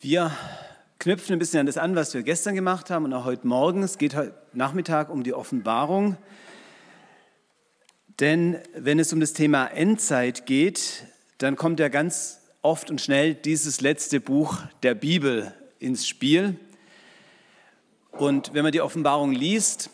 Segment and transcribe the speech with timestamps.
[0.00, 0.30] Wir
[1.00, 3.82] knüpfen ein bisschen an das an, was wir gestern gemacht haben und auch heute Morgen.
[3.82, 6.16] Es geht heute Nachmittag um die Offenbarung.
[8.20, 11.02] Denn wenn es um das Thema Endzeit geht,
[11.38, 16.54] dann kommt ja ganz oft und schnell dieses letzte Buch der Bibel ins Spiel.
[18.12, 19.90] Und wenn man die Offenbarung liest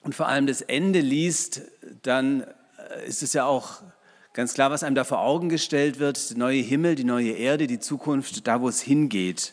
[0.00, 1.60] und vor allem das Ende liest,
[2.00, 2.46] dann
[3.06, 3.82] ist es ja auch
[4.38, 7.66] ganz klar, was einem da vor Augen gestellt wird, der neue Himmel, die neue Erde,
[7.66, 9.52] die Zukunft, da wo es hingeht.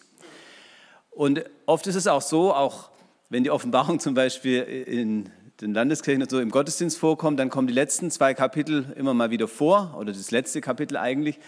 [1.09, 2.91] Und oft ist es auch so, auch
[3.31, 7.73] wenn die Offenbarung zum Beispiel in den Landeskirchen so im Gottesdienst vorkommt, dann kommen die
[7.73, 11.39] letzten zwei Kapitel immer mal wieder vor, oder das letzte Kapitel eigentlich.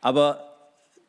[0.00, 0.56] Aber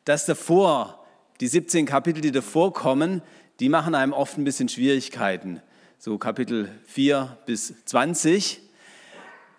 [0.04, 1.02] das davor,
[1.40, 3.22] die 17 Kapitel, die davor kommen,
[3.60, 5.62] die machen einem oft ein bisschen Schwierigkeiten.
[5.98, 8.60] So Kapitel 4 bis 20.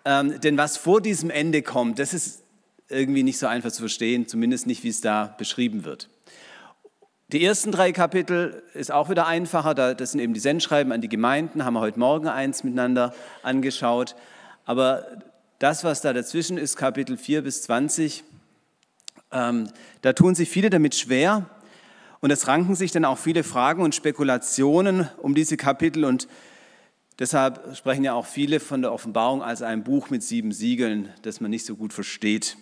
[0.04, 2.42] Ähm, denn was vor diesem Ende kommt, das ist
[2.88, 6.08] irgendwie nicht so einfach zu verstehen, zumindest nicht, wie es da beschrieben wird.
[7.32, 11.08] Die ersten drei Kapitel ist auch wieder einfacher, das sind eben die Sendschreiben an die
[11.08, 14.14] Gemeinden, haben wir heute Morgen eins miteinander angeschaut.
[14.66, 15.06] Aber
[15.58, 18.24] das, was da dazwischen ist, Kapitel 4 bis 20,
[19.32, 19.68] ähm,
[20.02, 21.46] da tun sich viele damit schwer
[22.20, 26.28] und es ranken sich dann auch viele Fragen und Spekulationen um diese Kapitel und
[27.18, 31.40] Deshalb sprechen ja auch viele von der Offenbarung als ein Buch mit sieben Siegeln, das
[31.40, 32.56] man nicht so gut versteht.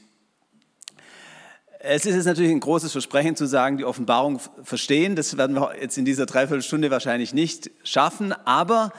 [1.79, 5.17] Es ist jetzt natürlich ein großes Versprechen zu sagen, die Offenbarung verstehen.
[5.17, 8.33] Das werden wir jetzt in dieser Dreiviertelstunde wahrscheinlich nicht schaffen.
[8.45, 8.93] Aber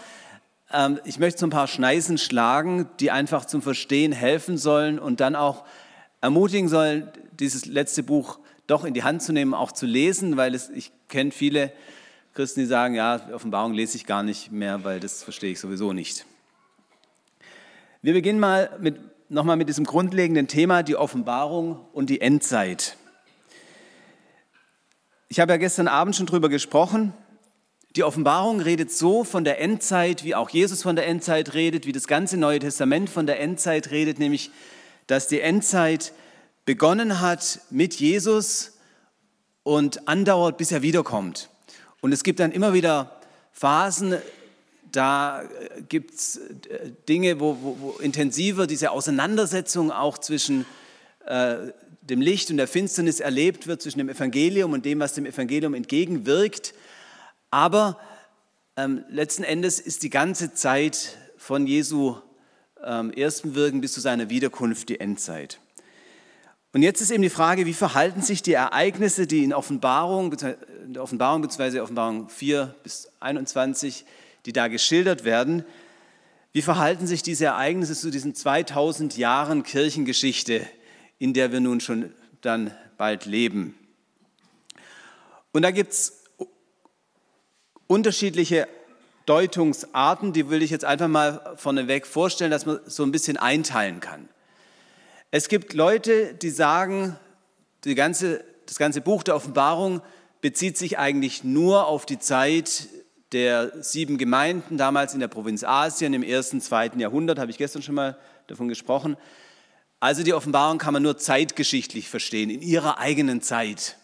[0.73, 5.20] ähm, ich möchte so ein paar Schneisen schlagen, die einfach zum Verstehen helfen sollen und
[5.20, 5.64] dann auch
[6.20, 10.56] ermutigen sollen, dieses letzte Buch doch in die Hand zu nehmen, auch zu lesen, weil
[10.56, 11.72] es, ich kenne viele
[12.34, 15.94] Christen, die sagen, ja, Offenbarung lese ich gar nicht mehr, weil das verstehe ich sowieso
[15.94, 16.26] nicht.
[18.02, 22.98] Wir beginnen mal mit, nochmal mit diesem grundlegenden Thema, die Offenbarung und die Endzeit.
[25.30, 27.14] Ich habe ja gestern Abend schon darüber gesprochen.
[27.95, 31.92] Die Offenbarung redet so von der Endzeit, wie auch Jesus von der Endzeit redet, wie
[31.92, 34.50] das ganze Neue Testament von der Endzeit redet, nämlich,
[35.05, 36.14] dass die Endzeit
[36.65, 38.80] begonnen hat mit Jesus
[39.61, 41.52] und andauert, bis er wiederkommt.
[42.03, 43.17] Und es gibt dann immer wieder
[43.53, 44.17] Phasen,
[44.91, 45.41] da
[45.87, 50.65] gibt es äh, Dinge, wo, wo, wo, intensiver diese Auseinandersetzung auch zwischen
[51.25, 51.55] äh,
[52.02, 55.73] dem Licht und der Finsternis erlebt wird, zwischen dem Evangelium und dem, was dem Evangelium
[55.73, 56.73] entgegenwirkt.
[57.52, 57.97] Aber
[58.75, 62.17] ähm, letzten Endes ist die ganze Zeit von Jesu
[62.83, 65.58] ähm, ersten Wirken bis zu seiner Wiederkunft die Endzeit.
[66.73, 70.34] Und jetzt ist eben die Frage, wie verhalten sich die Ereignisse, die in Offenbarung,
[70.84, 71.80] in der Offenbarung bzw.
[71.82, 74.06] Offenbarung 4 bis 21,
[74.48, 75.64] die da geschildert werden,
[76.52, 80.67] wie verhalten sich diese Ereignisse zu diesen 2000 Jahren Kirchengeschichte,
[81.20, 83.76] in der wir nun schon dann bald leben?
[85.52, 86.23] Und da gibt es
[87.86, 88.67] unterschiedliche
[89.28, 94.00] Deutungsarten, die will ich jetzt einfach mal vorneweg vorstellen, dass man so ein bisschen einteilen
[94.00, 94.28] kann.
[95.36, 97.17] Es gibt Leute, die sagen,
[97.86, 100.04] die ganze, das ganze Buch der Offenbarung
[100.42, 102.88] bezieht sich eigentlich nur auf die Zeit
[103.32, 107.82] der sieben Gemeinden, damals in der Provinz Asien im ersten, zweiten Jahrhundert, habe ich gestern
[107.82, 109.17] schon mal davon gesprochen.
[109.99, 113.98] Also die Offenbarung kann man nur zeitgeschichtlich verstehen, in ihrer eigenen Zeit.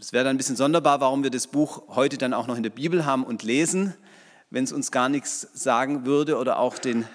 [0.00, 2.64] Es wäre dann ein bisschen sonderbar, warum wir das Buch heute dann auch noch in
[2.64, 3.94] der Bibel haben und lesen,
[4.50, 7.06] wenn es uns gar nichts sagen würde oder auch den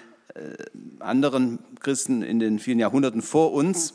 [0.98, 3.94] anderen Christen in den vielen Jahrhunderten vor uns.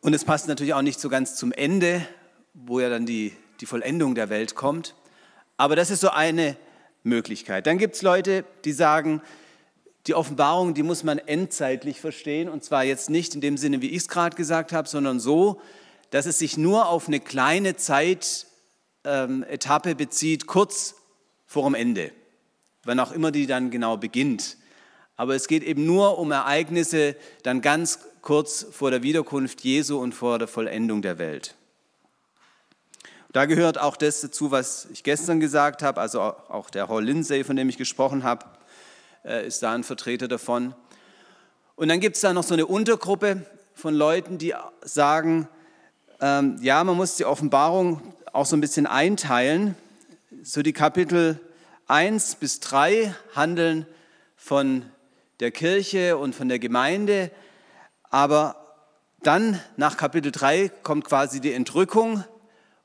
[0.00, 2.06] Und es passt natürlich auch nicht so ganz zum Ende,
[2.54, 4.94] wo ja dann die, die Vollendung der Welt kommt.
[5.56, 6.56] Aber das ist so eine
[7.02, 7.66] Möglichkeit.
[7.66, 9.20] Dann gibt es Leute, die sagen,
[10.06, 12.48] die Offenbarung, die muss man endzeitlich verstehen.
[12.48, 15.60] Und zwar jetzt nicht in dem Sinne, wie ich es gerade gesagt habe, sondern so,
[16.10, 18.46] dass es sich nur auf eine kleine Zeitetappe
[19.90, 20.94] ähm, bezieht, kurz
[21.44, 22.12] vor dem Ende
[22.88, 24.56] wann auch immer die dann genau beginnt.
[25.14, 30.14] Aber es geht eben nur um Ereignisse dann ganz kurz vor der Wiederkunft Jesu und
[30.14, 31.54] vor der Vollendung der Welt.
[33.30, 37.44] Da gehört auch das dazu, was ich gestern gesagt habe, also auch der Hall Lindsay,
[37.44, 38.46] von dem ich gesprochen habe,
[39.22, 40.74] äh, ist da ein Vertreter davon.
[41.76, 43.44] Und dann gibt es da noch so eine Untergruppe
[43.74, 45.46] von Leuten, die sagen,
[46.22, 49.76] ähm, ja, man muss die Offenbarung auch so ein bisschen einteilen.
[50.42, 51.38] So die Kapitel
[51.88, 53.86] 1 bis 3 handeln
[54.36, 54.84] von
[55.40, 57.30] der Kirche und von der Gemeinde,
[58.10, 58.56] aber
[59.22, 62.24] dann nach Kapitel 3 kommt quasi die Entrückung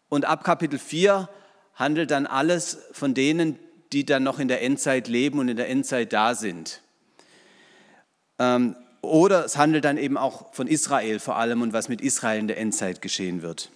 [0.10, 1.30] und ab Kapitel 4
[1.76, 3.60] handelt dann alles von denen,
[3.92, 6.82] die dann noch in der Endzeit leben und in der Endzeit da sind.
[8.40, 12.40] Ähm, oder es handelt dann eben auch von Israel vor allem und was mit Israel
[12.40, 13.70] in der Endzeit geschehen wird.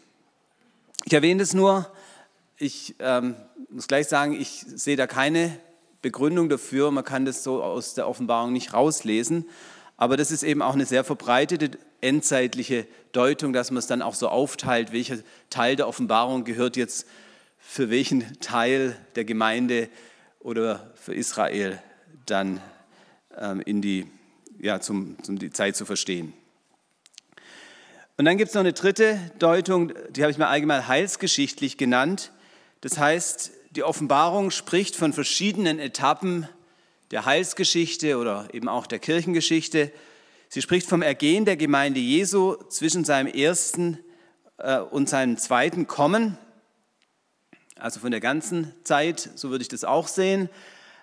[1.05, 1.91] Ich erwähne das nur,
[2.57, 3.35] ich ähm,
[3.69, 5.57] muss gleich sagen, ich sehe da keine
[6.01, 9.47] Begründung dafür, man kann das so aus der Offenbarung nicht rauslesen,
[9.95, 14.13] aber das ist eben auch eine sehr verbreitete endzeitliche Deutung, dass man es dann auch
[14.13, 15.17] so aufteilt, welcher
[15.49, 17.07] Teil der Offenbarung gehört jetzt
[17.57, 19.89] für welchen Teil der Gemeinde
[20.39, 21.81] oder für Israel
[22.25, 22.61] dann
[23.37, 24.05] ähm, in die,
[24.59, 26.33] ja, zum, um die Zeit zu verstehen.
[28.17, 32.31] Und dann gibt es noch eine dritte Deutung, die habe ich mal allgemein heilsgeschichtlich genannt.
[32.81, 36.47] Das heißt, die Offenbarung spricht von verschiedenen Etappen
[37.11, 39.91] der Heilsgeschichte oder eben auch der Kirchengeschichte.
[40.49, 43.99] Sie spricht vom Ergehen der Gemeinde Jesu zwischen seinem ersten
[44.57, 46.37] äh, und seinem zweiten Kommen,
[47.75, 50.49] also von der ganzen Zeit, so würde ich das auch sehen.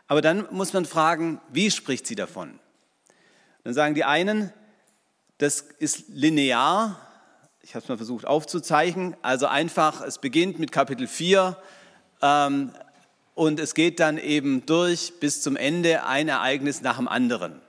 [0.06, 2.58] Aber dann muss man fragen, wie spricht sie davon?
[3.62, 4.52] Dann sagen die einen,
[5.38, 7.00] das ist linear.
[7.66, 9.16] Ich habe es mal versucht aufzuzeichnen.
[9.22, 11.56] Also einfach, es beginnt mit Kapitel 4
[12.20, 12.72] ähm,
[13.34, 17.62] und es geht dann eben durch bis zum Ende ein Ereignis nach dem anderen.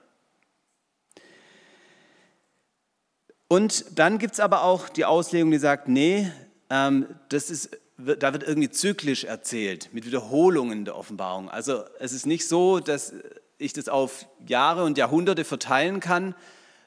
[3.47, 6.29] Und dann gibt es aber auch die Auslegung, die sagt, nee,
[6.69, 11.49] ähm, das ist, da wird irgendwie zyklisch erzählt, mit Wiederholungen der Offenbarung.
[11.49, 13.13] Also es ist nicht so, dass
[13.57, 16.35] ich das auf Jahre und Jahrhunderte verteilen kann,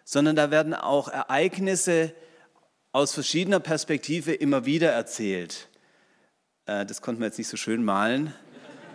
[0.05, 2.13] sondern da werden auch Ereignisse
[2.93, 5.69] aus verschiedener Perspektive immer wieder erzählt.
[6.67, 8.35] Äh, das konnte man jetzt nicht so schön malen.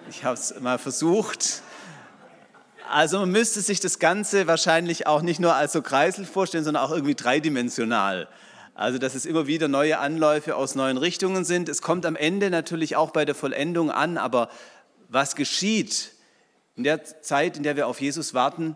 [0.09, 1.61] Ich habe es mal versucht.
[2.89, 6.83] Also man müsste sich das Ganze wahrscheinlich auch nicht nur als so Kreisel vorstellen, sondern
[6.83, 8.27] auch irgendwie dreidimensional.
[8.75, 11.69] Also dass es immer wieder neue Anläufe aus neuen Richtungen sind.
[11.69, 14.49] Es kommt am Ende natürlich auch bei der Vollendung an, aber
[15.07, 16.11] was geschieht
[16.75, 18.75] in der Zeit, in der wir auf Jesus warten,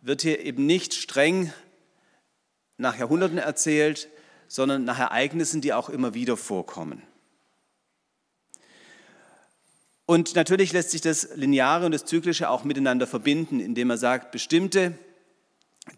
[0.00, 1.52] wird hier eben nicht streng
[2.76, 4.08] nach Jahrhunderten erzählt,
[4.48, 7.02] sondern nach Ereignissen, die auch immer wieder vorkommen.
[10.06, 14.32] Und natürlich lässt sich das Lineare und das Zyklische auch miteinander verbinden, indem man sagt,
[14.32, 14.98] bestimmte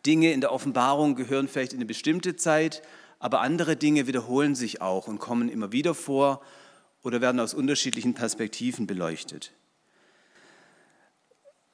[0.05, 2.83] Dinge in der Offenbarung gehören vielleicht in eine bestimmte Zeit,
[3.21, 6.43] aber andere Dinge wiederholen sich auch und kommen immer wieder vor
[7.03, 9.53] oder werden aus unterschiedlichen Perspektiven beleuchtet.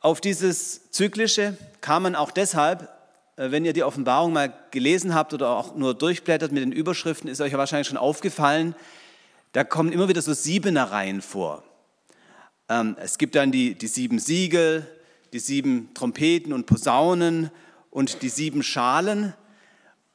[0.01, 2.93] Auf dieses Zyklische kam man auch deshalb,
[3.37, 7.41] wenn ihr die Offenbarung mal gelesen habt oder auch nur durchblättert mit den Überschriften, ist
[7.41, 8.75] euch ja wahrscheinlich schon aufgefallen,
[9.53, 11.63] da kommen immer wieder so Siebenereien vor.
[12.69, 14.87] Ähm, es gibt dann die, die sieben Siegel,
[15.33, 17.51] die sieben Trompeten und Posaunen
[17.91, 19.35] und die sieben Schalen.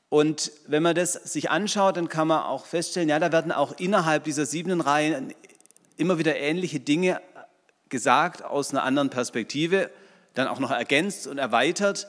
[0.09, 3.79] Und wenn man das sich anschaut, dann kann man auch feststellen, ja, da werden auch
[3.79, 5.33] innerhalb dieser siebenen Reihen
[5.97, 7.21] immer wieder ähnliche Dinge
[7.89, 9.89] gesagt aus einer anderen Perspektive,
[10.33, 12.07] dann auch noch ergänzt und erweitert.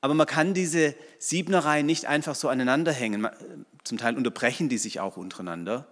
[0.00, 3.28] Aber man kann diese siebener Reihen nicht einfach so aneinander hängen.
[3.84, 5.86] Zum Teil unterbrechen die sich auch untereinander.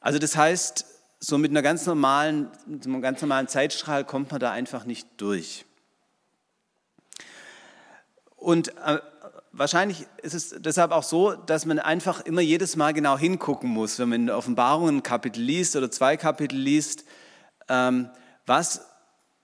[0.00, 0.84] Also das heißt,
[1.18, 5.08] so mit, einer ganz normalen, mit einem ganz normalen Zeitstrahl kommt man da einfach nicht
[5.16, 5.64] durch.
[8.36, 8.98] Und äh,
[9.50, 13.98] wahrscheinlich ist es deshalb auch so, dass man einfach immer jedes Mal genau hingucken muss,
[13.98, 17.04] wenn man in der Offenbarung ein Kapitel liest oder zwei Kapitel liest,
[17.68, 18.10] ähm,
[18.44, 18.86] was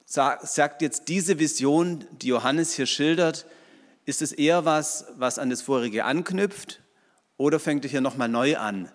[0.04, 3.46] sagt jetzt diese Vision, die Johannes hier schildert,
[4.12, 6.82] ist es eher was, was an das vorige anknüpft
[7.38, 8.92] oder fängt er hier nochmal neu an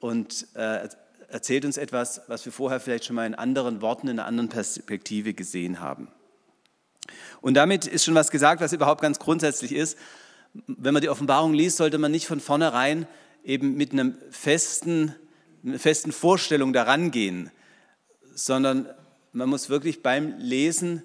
[0.00, 0.88] und äh,
[1.28, 4.48] erzählt uns etwas, was wir vorher vielleicht schon mal in anderen Worten, in einer anderen
[4.48, 6.08] Perspektive gesehen haben.
[7.40, 9.96] Und damit ist schon was gesagt, was überhaupt ganz grundsätzlich ist.
[10.66, 13.06] Wenn man die Offenbarung liest, sollte man nicht von vornherein
[13.44, 15.14] eben mit einem festen,
[15.64, 17.52] einer festen Vorstellung daran gehen,
[18.34, 18.88] sondern
[19.32, 21.04] man muss wirklich beim Lesen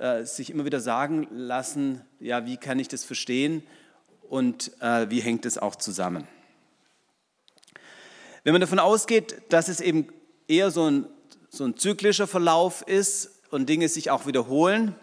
[0.00, 3.62] äh, sich immer wieder sagen lassen, ja, wie kann ich das verstehen
[4.30, 6.26] und äh, wie hängt es auch zusammen.
[8.42, 10.08] Wenn man davon ausgeht, dass es eben
[10.48, 11.06] eher so ein,
[11.50, 14.94] so ein zyklischer Verlauf ist und Dinge sich auch wiederholen,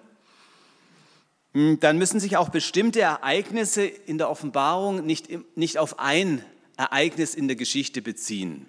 [1.54, 6.44] hm, dann müssen sich auch bestimmte Ereignisse in der Offenbarung nicht, nicht auf ein
[6.76, 8.68] Ereignis in der Geschichte beziehen.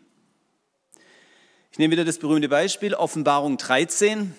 [1.73, 4.35] Ich nehme wieder das berühmte Beispiel Offenbarung 13.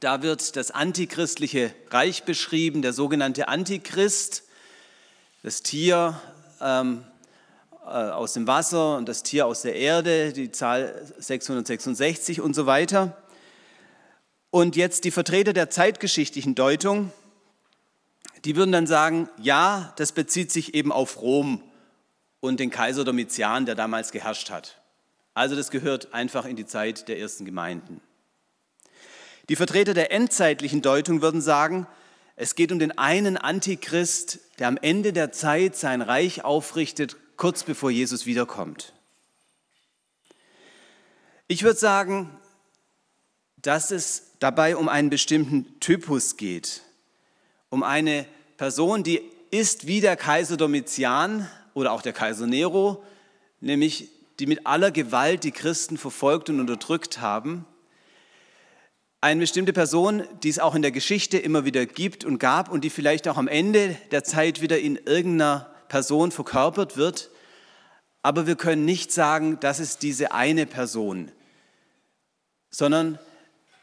[0.00, 4.44] Da wird das antichristliche Reich beschrieben, der sogenannte Antichrist,
[5.42, 6.20] das Tier,
[6.60, 7.04] ähm,
[7.82, 12.66] äh, aus dem Wasser und das Tier aus der Erde, die Zahl 666 und so
[12.66, 13.16] weiter.
[14.50, 17.12] Und jetzt die Vertreter der zeitgeschichtlichen Deutung,
[18.44, 21.60] die würden dann sagen, ja, das bezieht sich eben auf Rom
[22.38, 24.80] und den Kaiser Domitian, der damals geherrscht hat.
[25.34, 28.00] Also das gehört einfach in die Zeit der ersten Gemeinden.
[29.48, 31.86] Die Vertreter der endzeitlichen Deutung würden sagen,
[32.40, 37.64] Es geht um den einen Antichrist, der am Ende der Zeit sein Reich aufrichtet, kurz
[37.64, 38.92] bevor Jesus wiederkommt.
[41.48, 42.30] Ich würde sagen,
[43.56, 46.82] dass es dabei um einen bestimmten Typus geht,
[47.70, 48.24] um eine
[48.56, 53.02] Person, die ist wie der Kaiser Domitian oder auch der Kaiser Nero,
[53.60, 57.64] nämlich die mit aller Gewalt die Christen verfolgt und unterdrückt haben.
[59.20, 62.84] Eine bestimmte Person, die es auch in der Geschichte immer wieder gibt und gab und
[62.84, 67.30] die vielleicht auch am Ende der Zeit wieder in irgendeiner Person verkörpert wird.
[68.22, 71.32] Aber wir können nicht sagen, das ist diese eine Person,
[72.70, 73.18] sondern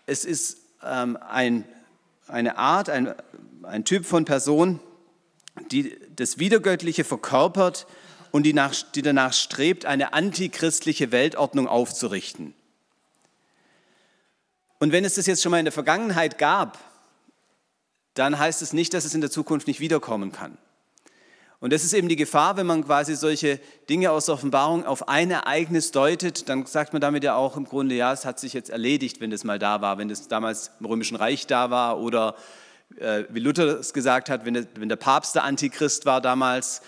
[0.05, 1.65] es ist ähm, ein,
[2.27, 3.13] eine Art, ein,
[3.63, 4.79] ein Typ von Person,
[5.69, 7.87] die das Wiedergöttliche verkörpert
[8.31, 12.53] und die, nach, die danach strebt, eine antichristliche Weltordnung aufzurichten.
[14.79, 16.77] Und wenn es das jetzt schon mal in der Vergangenheit gab,
[18.13, 20.57] dann heißt es nicht, dass es in der Zukunft nicht wiederkommen kann.
[21.59, 25.07] Und das ist eben die Gefahr, wenn man quasi solche Dinge aus der Offenbarung auf
[25.07, 28.53] ein Ereignis deutet, dann sagt man damit ja auch im Grunde, ja, es hat sich
[28.53, 31.99] jetzt erledigt, wenn das mal da war, wenn das damals im Römischen Reich da war
[31.99, 32.35] oder
[32.97, 36.81] äh, wie Luther es gesagt hat, wenn der, wenn der Papst der Antichrist war damals,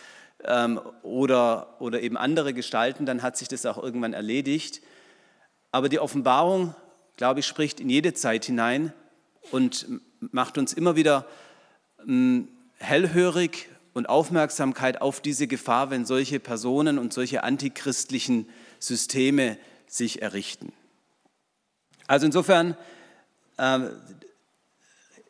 [0.44, 4.82] ähm, oder, oder eben andere Gestalten, dann hat sich das auch irgendwann erledigt.
[5.72, 6.76] Aber die Offenbarung,
[7.18, 8.94] glaube ich, spricht in jede Zeit hinein
[9.52, 9.88] und
[10.20, 11.26] macht uns immer wieder
[12.08, 12.48] ähm,
[12.78, 18.48] hellhörig und Aufmerksamkeit auf diese Gefahr, wenn solche Personen und solche antichristlichen
[18.80, 19.58] Systeme
[19.88, 20.72] sich errichten.
[22.06, 22.78] Also insofern
[23.58, 23.80] äh,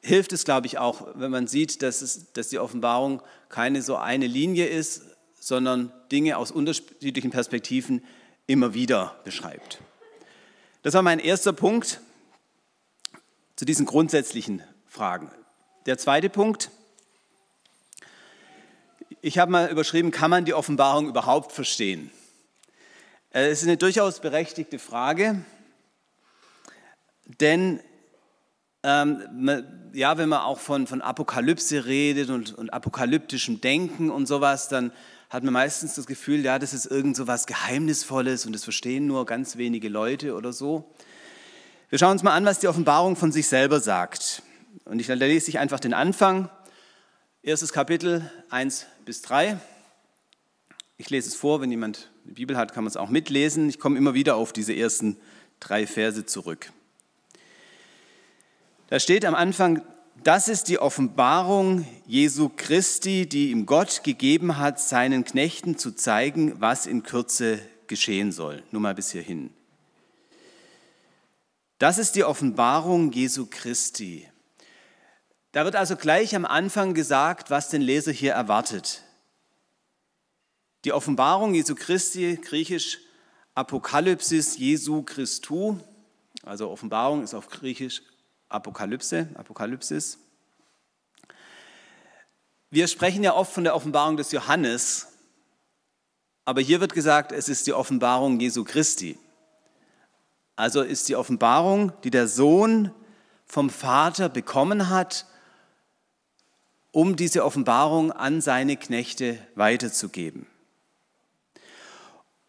[0.02, 3.96] hilft es, glaube ich, auch, wenn man sieht, dass, es, dass die Offenbarung keine so
[3.96, 5.04] eine Linie ist,
[5.40, 8.04] sondern Dinge aus unterschiedlichen Perspektiven
[8.48, 9.80] immer wieder beschreibt.
[10.84, 12.02] Das war mein erster Punkt
[13.56, 15.32] zu diesen grundsätzlichen Fragen.
[15.88, 16.70] Der zweite Punkt,
[19.22, 22.12] ich habe mal überschrieben, kann man die Offenbarung überhaupt verstehen?
[23.32, 25.44] Äh, es ist eine durchaus berechtigte Frage,
[27.26, 27.80] denn
[28.84, 34.70] ähm, ja, wenn man auch von, von Apokalypse redet und, und apokalyptischem Denken und sowas,
[34.70, 34.92] dann
[35.30, 39.08] hat man meistens das Gefühl, ja, das ist irgend so was Geheimnisvolles und das verstehen
[39.08, 40.90] nur ganz wenige Leute oder so.
[41.90, 44.42] Wir schauen uns mal an, was die Offenbarung von sich selber sagt.
[44.86, 46.50] Und ich, lese ich einfach den Anfang.
[47.44, 49.60] Erstes Kapitel 1 bis 3.
[50.98, 53.70] Ich lese es vor, wenn jemand eine Bibel hat, kann man es auch mitlesen.
[53.70, 55.18] Ich komme immer wieder auf diese ersten
[55.60, 56.72] drei Verse zurück.
[58.90, 59.82] Da steht am Anfang,
[60.24, 66.60] das ist die Offenbarung Jesu Christi, die ihm Gott gegeben hat, seinen Knechten zu zeigen,
[66.60, 68.64] was in Kürze geschehen soll.
[68.72, 69.52] Nur mal bis hierhin.
[71.80, 74.28] Das ist die Offenbarung Jesu Christi.
[75.52, 79.04] Da wird also gleich am Anfang gesagt, was den Leser hier erwartet.
[80.86, 83.00] Die Offenbarung Jesu Christi, griechisch
[83.56, 85.78] Apokalypsis Jesu Christu,
[86.44, 88.02] also Offenbarung ist auf griechisch
[88.50, 90.20] Apokalypse, Apokalypsis.
[92.70, 95.08] Wir sprechen ja oft von der Offenbarung des Johannes,
[96.46, 99.18] aber hier wird gesagt, es ist die Offenbarung Jesu Christi.
[100.56, 102.92] Also ist die Offenbarung, die der Sohn
[103.46, 105.26] vom Vater bekommen hat,
[106.92, 110.48] um diese Offenbarung an seine Knechte weiterzugeben.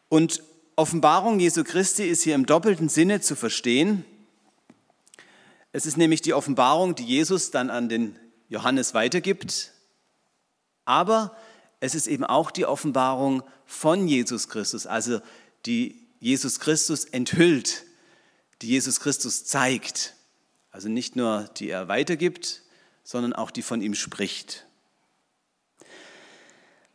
[0.08, 0.42] Und
[0.74, 4.04] Offenbarung Jesu Christi ist hier im doppelten Sinne zu verstehen.
[5.72, 9.72] Es ist nämlich die Offenbarung, die Jesus dann an den Johannes weitergibt,
[10.84, 11.36] aber
[11.80, 15.20] es ist eben auch die Offenbarung von Jesus Christus, also
[15.66, 17.84] die Jesus Christus enthüllt,
[18.62, 20.14] die Jesus Christus zeigt.
[20.70, 22.62] Also nicht nur die er weitergibt,
[23.04, 24.66] sondern auch die von ihm spricht.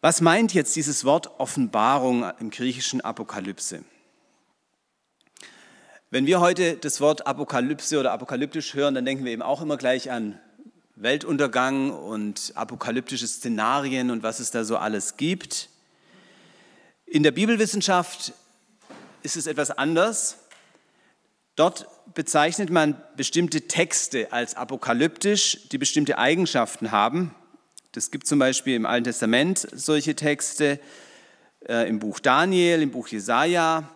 [0.02, 3.86] Was meint jetzt dieses Wort Offenbarung im griechischen Apokalypse?
[6.14, 9.78] Wenn wir heute das Wort Apokalypse oder apokalyptisch hören, dann denken wir eben auch immer
[9.78, 10.40] gleich an
[10.96, 15.70] Weltuntergang und apokalyptische Szenarien und was es da so alles gibt.
[17.08, 18.34] In der Bibelwissenschaft
[19.24, 20.38] ist es etwas anders.
[21.56, 27.34] Dort bezeichnet man bestimmte Texte als apokalyptisch, die bestimmte Eigenschaften haben.
[27.92, 30.80] Das gibt zum Beispiel im Alten Testament solche Texte,
[31.68, 33.90] äh, im Buch Daniel, im Buch Jesaja,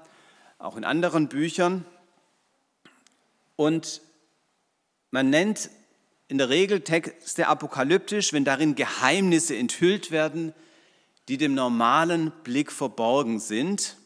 [0.57, 1.85] auch in anderen Büchern.
[3.57, 4.01] Und
[5.11, 5.69] man nennt
[6.29, 10.53] in der Regel Texte apokalyptisch, wenn darin Geheimnisse enthüllt werden,
[11.27, 13.97] die dem normalen Blick verborgen sind.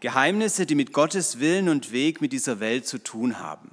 [0.00, 3.70] Geheimnisse, die mit Gottes Willen und Weg mit dieser Welt zu tun haben.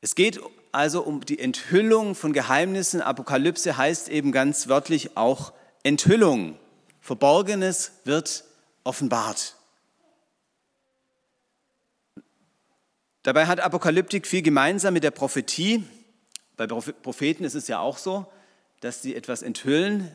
[0.00, 0.40] Es geht
[0.72, 3.00] also um die Enthüllung von Geheimnissen.
[3.00, 5.52] Apokalypse heißt eben ganz wörtlich auch
[5.82, 6.58] Enthüllung.
[7.00, 8.44] Verborgenes wird
[8.84, 9.53] offenbart.
[13.24, 15.82] Dabei hat Apokalyptik viel gemeinsam mit der Prophetie.
[16.58, 18.26] Bei Propheten ist es ja auch so,
[18.80, 20.14] dass sie etwas enthüllen.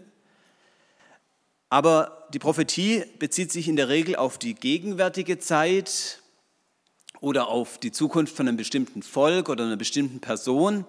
[1.69, 6.21] Aber die Prophetie bezieht sich in der Regel auf die gegenwärtige Zeit
[7.19, 10.85] oder auf die Zukunft von einem bestimmten Volk oder einer bestimmten Person,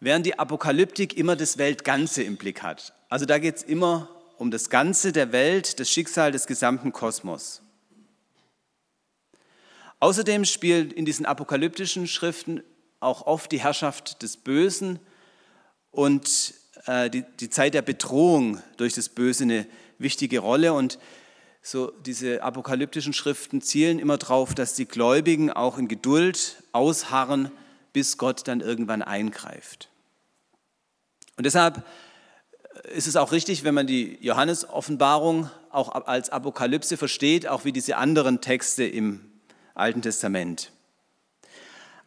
[0.00, 2.92] während die Apokalyptik immer das Weltganze im Blick hat.
[3.08, 7.62] Also da geht es immer um das Ganze der Welt, das Schicksal des gesamten Kosmos.
[10.00, 12.62] Außerdem spielt in diesen apokalyptischen Schriften
[13.00, 14.98] auch oft die Herrschaft des Bösen
[15.90, 16.54] und
[16.86, 19.66] äh, die, die Zeit der Bedrohung durch das Böse eine
[19.98, 20.72] wichtige Rolle.
[20.72, 20.98] Und
[21.62, 27.50] so diese apokalyptischen Schriften zielen immer darauf, dass die Gläubigen auch in Geduld ausharren,
[27.92, 29.90] bis Gott dann irgendwann eingreift.
[31.36, 31.84] Und deshalb
[32.94, 37.96] ist es auch richtig, wenn man die Johannes-Offenbarung auch als Apokalypse versteht, auch wie diese
[37.96, 39.29] anderen Texte im
[39.80, 40.70] Alten Testament.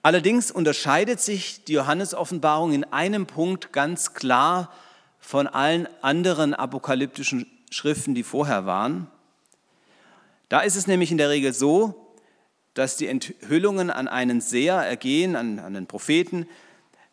[0.01, 4.73] Allerdings unterscheidet sich die Johannes-Offenbarung in einem Punkt ganz klar
[5.19, 9.07] von allen anderen apokalyptischen Schriften, die vorher waren.
[10.49, 12.13] Da ist es nämlich in der Regel so,
[12.73, 16.47] dass die Enthüllungen an einen Seher ergehen, an, an einen Propheten,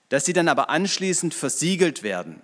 [0.08, 2.42] dass sie dann aber anschließend versiegelt werden.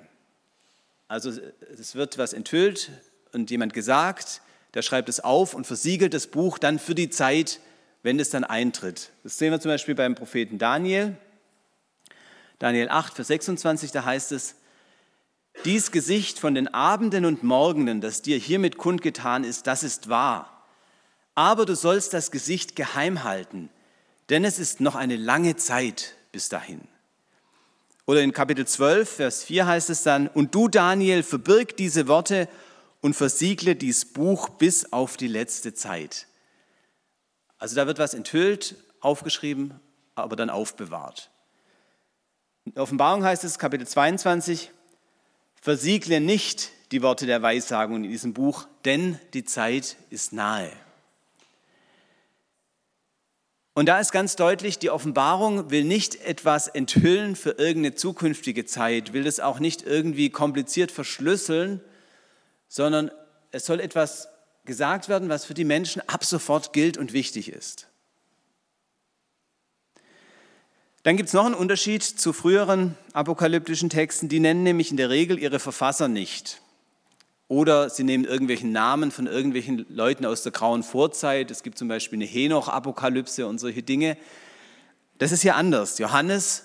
[1.09, 1.33] Also
[1.79, 2.91] es wird was enthüllt
[3.33, 4.41] und jemand gesagt,
[4.75, 7.61] der schreibt es auf und versiegelt das Buch dann für die Zeit,
[8.07, 9.11] wenn es dann eintritt.
[9.25, 11.17] Das sehen wir zum Beispiel beim Propheten Daniel.
[12.61, 14.55] Daniel 8, Vers 26, da heißt es,
[15.65, 20.69] dies Gesicht von den Abenden und Morgenen, das dir hiermit kundgetan ist, das ist wahr.
[21.35, 23.71] Aber du sollst das Gesicht geheim halten,
[24.31, 26.83] denn es ist noch eine lange Zeit bis dahin.
[28.07, 32.49] Oder in Kapitel 12, Vers 4 heißt es dann, und du, Daniel, verbirg diese Worte
[33.01, 36.29] und versiegle dies Buch bis auf die letzte Zeit.
[37.67, 39.75] Also da wird was enthüllt, aufgeschrieben,
[40.15, 41.31] aber dann aufbewahrt.
[42.65, 44.71] In Offenbarung heißt es, Kapitel 22,
[45.61, 50.71] versiegle nicht die Worte der Weissagung in diesem Buch, denn die Zeit ist nahe.
[53.75, 59.13] Und da ist ganz deutlich, die Offenbarung will nicht etwas enthüllen für irgendeine zukünftige Zeit,
[59.13, 61.81] will es auch nicht irgendwie kompliziert verschlüsseln,
[62.69, 63.11] sondern
[63.51, 64.29] es soll etwas
[64.67, 67.89] gesagt werden, was für die Menschen ab sofort gilt und wichtig ist.
[71.07, 75.09] Dann gibt es noch einen Unterschied zu früheren apokalyptischen Texten, die nennen nämlich in der
[75.09, 76.61] Regel ihre Verfasser nicht.
[77.49, 81.53] Oder sie nehmen irgendwelchen Namen von irgendwelchen Leuten aus der grauen Vorzeit.
[81.53, 84.17] Es gibt zum Beispiel eine Henoch-Apokalypse und solche Dinge.
[85.19, 85.99] Das ist hier anders.
[85.99, 86.65] Johannes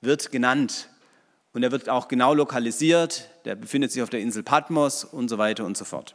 [0.00, 0.88] wird genannt
[1.52, 3.28] und er wird auch genau lokalisiert.
[3.44, 6.14] Der befindet sich auf der Insel Patmos und so weiter und so fort.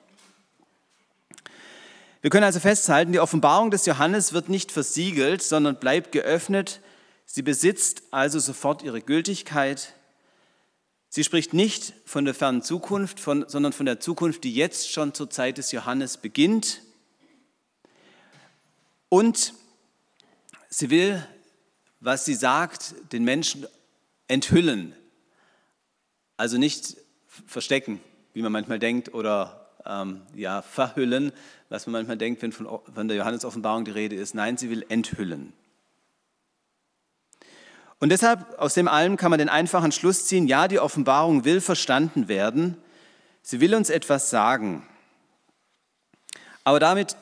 [2.22, 6.82] Wir können also festhalten, die Offenbarung des Johannes wird nicht versiegelt, sondern bleibt geöffnet.
[7.26, 9.94] Sie besitzt also sofort ihre Gültigkeit.
[11.10, 15.14] Sie spricht nicht von der fernen Zukunft, von, sondern von der Zukunft, die jetzt schon
[15.14, 16.82] zur Zeit des Johannes beginnt.
[19.10, 19.54] Und
[20.70, 21.26] sie will,
[22.00, 23.68] was sie sagt, den Menschen
[24.28, 24.96] enthüllen.
[26.36, 26.98] Also nicht
[27.46, 28.02] verstecken,
[28.34, 31.32] wie man manchmal denkt, oder ähm, ja, verhüllen,
[31.70, 34.36] was man manchmal denkt, wenn von, von der Johannes-Offenbarung die Rede ist.
[34.36, 35.54] Nein, sie will enthüllen.
[38.00, 41.62] Und deshalb, aus dem allem kann man den einfachen Schluss ziehen, ja, die Offenbarung will
[41.62, 42.78] verstanden werden,
[43.42, 44.88] sie will uns etwas sagen.
[46.64, 47.16] Aber damit,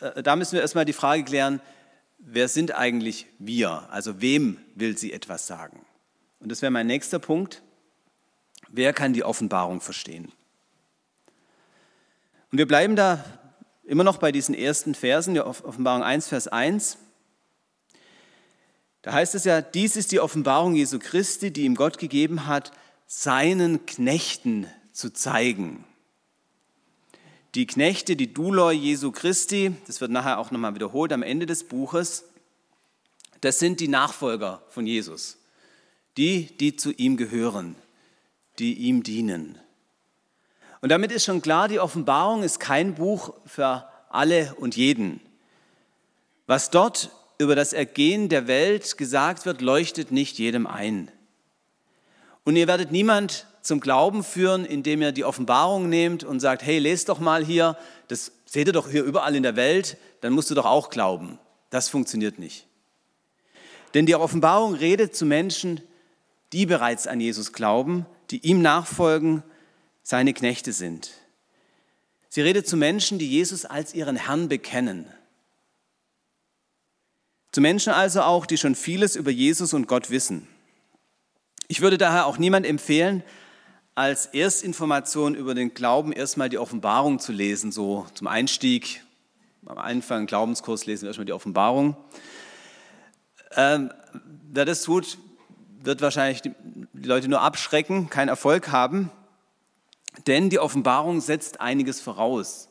[0.00, 1.60] äh, da müssen wir erstmal die Frage klären,
[2.18, 3.88] wer sind eigentlich wir?
[3.90, 5.84] Also wem will sie etwas sagen?
[6.40, 7.62] Und das wäre mein nächster Punkt.
[8.68, 10.30] Wer kann die Offenbarung verstehen?
[12.50, 13.24] Und wir bleiben da
[13.84, 16.98] immer noch bei diesen ersten Versen, der Offenbarung 1, Vers 1.
[19.02, 22.72] Da heißt es ja, dies ist die Offenbarung Jesu Christi, die ihm Gott gegeben hat,
[23.06, 25.84] seinen Knechten zu zeigen.
[27.54, 31.64] Die Knechte, die Duloi Jesu Christi, das wird nachher auch nochmal wiederholt am Ende des
[31.64, 32.24] Buches,
[33.40, 35.38] das sind die Nachfolger von Jesus,
[36.16, 37.76] die, die zu ihm gehören,
[38.58, 39.58] die ihm dienen.
[40.80, 45.20] Und damit ist schon klar, die Offenbarung ist kein Buch für alle und jeden.
[46.46, 51.10] Was dort über das Ergehen der Welt gesagt wird, leuchtet nicht jedem ein.
[52.44, 56.78] Und ihr werdet niemand zum Glauben führen, indem ihr die Offenbarung nehmt und sagt, hey,
[56.78, 57.76] lest doch mal hier,
[58.08, 61.38] das seht ihr doch hier überall in der Welt, dann musst du doch auch glauben.
[61.70, 62.66] Das funktioniert nicht.
[63.94, 65.82] Denn die Offenbarung redet zu Menschen,
[66.52, 69.42] die bereits an Jesus glauben, die ihm nachfolgen,
[70.08, 71.10] seine Knechte sind.
[72.30, 75.04] Sie redet zu Menschen, die Jesus als ihren Herrn bekennen.
[77.52, 80.48] Zu Menschen also auch, die schon vieles über Jesus und Gott wissen.
[81.66, 83.22] Ich würde daher auch niemand empfehlen,
[83.96, 89.04] als Erstinformation über den Glauben erstmal die Offenbarung zu lesen, so zum Einstieg.
[89.66, 91.98] Am Anfang Glaubenskurs lesen wir erstmal die Offenbarung.
[93.56, 93.92] Ähm,
[94.50, 95.18] wer das tut,
[95.82, 96.54] wird wahrscheinlich die,
[96.94, 99.10] die Leute nur abschrecken, keinen Erfolg haben,
[100.26, 102.68] denn die Offenbarung setzt einiges voraus.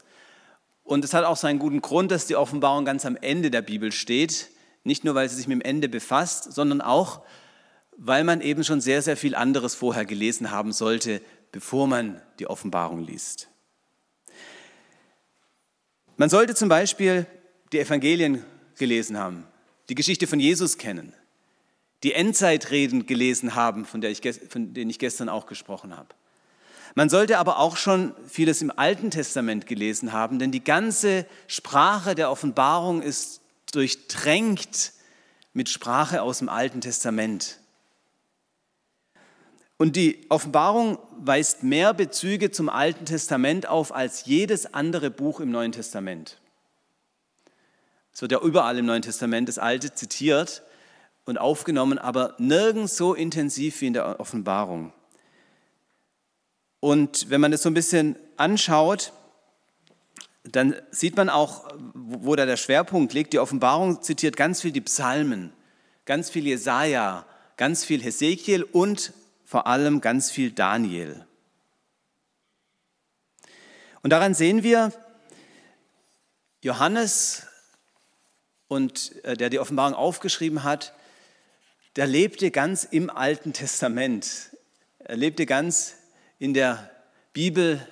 [0.83, 3.91] Und es hat auch seinen guten Grund, dass die Offenbarung ganz am Ende der Bibel
[3.91, 4.49] steht.
[4.83, 7.21] Nicht nur, weil sie sich mit dem Ende befasst, sondern auch,
[7.97, 12.47] weil man eben schon sehr, sehr viel anderes vorher gelesen haben sollte, bevor man die
[12.47, 13.49] Offenbarung liest.
[16.15, 17.25] Man sollte zum Beispiel
[17.71, 18.45] die Evangelien
[18.77, 19.45] gelesen haben,
[19.89, 21.13] die Geschichte von Jesus kennen,
[22.03, 26.09] die Endzeitreden gelesen haben, von, der ich, von denen ich gestern auch gesprochen habe.
[26.97, 32.15] Man sollte aber auch schon vieles im Alten Testament gelesen haben, denn die ganze Sprache
[32.15, 34.93] der Offenbarung ist durchtränkt
[35.53, 37.59] mit Sprache aus dem Alten Testament.
[39.77, 45.51] Und die Offenbarung weist mehr Bezüge zum Alten Testament auf als jedes andere Buch im
[45.51, 46.39] Neuen Testament.
[48.11, 50.63] Es wird ja überall im Neuen Testament das Alte zitiert
[51.25, 54.93] und aufgenommen, aber nirgends so intensiv wie in der Offenbarung.
[56.79, 59.13] Und wenn man das so ein bisschen anschaut,
[60.43, 63.33] dann sieht man auch, wo da der Schwerpunkt liegt.
[63.33, 65.51] Die Offenbarung zitiert ganz viel die Psalmen,
[66.05, 67.25] ganz viel Jesaja,
[67.57, 69.13] ganz viel Hesekiel und
[69.43, 71.25] vor allem ganz viel Daniel.
[74.03, 74.93] Und daran sehen wir,
[76.61, 77.45] Johannes
[78.67, 80.93] und äh, der die Offenbarung aufgeschrieben hat,
[81.95, 84.51] der lebte ganz im Alten Testament.
[84.99, 85.96] Er lebte ganz
[86.39, 86.89] in der
[87.33, 87.85] Bibel,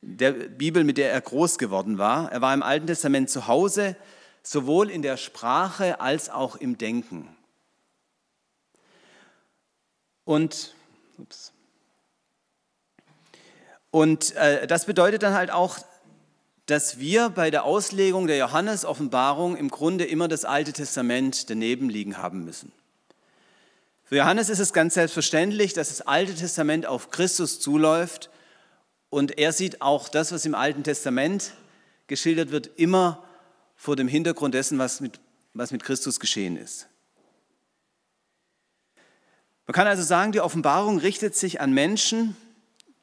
[0.00, 2.30] der Bibel, mit der er groß geworden war.
[2.32, 3.96] Er war im Alten Testament zu Hause,
[4.42, 7.28] sowohl in der Sprache als auch im Denken.
[10.24, 10.74] Und,
[11.18, 11.52] ups,
[13.90, 15.78] und äh, das bedeutet dann halt auch,
[16.66, 22.16] dass wir bei der Auslegung der Johannes-Offenbarung im Grunde immer das Alte Testament daneben liegen
[22.16, 22.72] haben müssen.
[24.10, 28.28] Für Johannes ist es ganz selbstverständlich, dass das Alte Testament auf Christus zuläuft
[29.08, 31.52] und er sieht auch das, was im Alten Testament
[32.08, 33.24] geschildert wird, immer
[33.76, 35.20] vor dem Hintergrund dessen, was mit,
[35.54, 36.88] was mit Christus geschehen ist.
[39.68, 42.36] Man kann also sagen, die Offenbarung richtet sich an Menschen,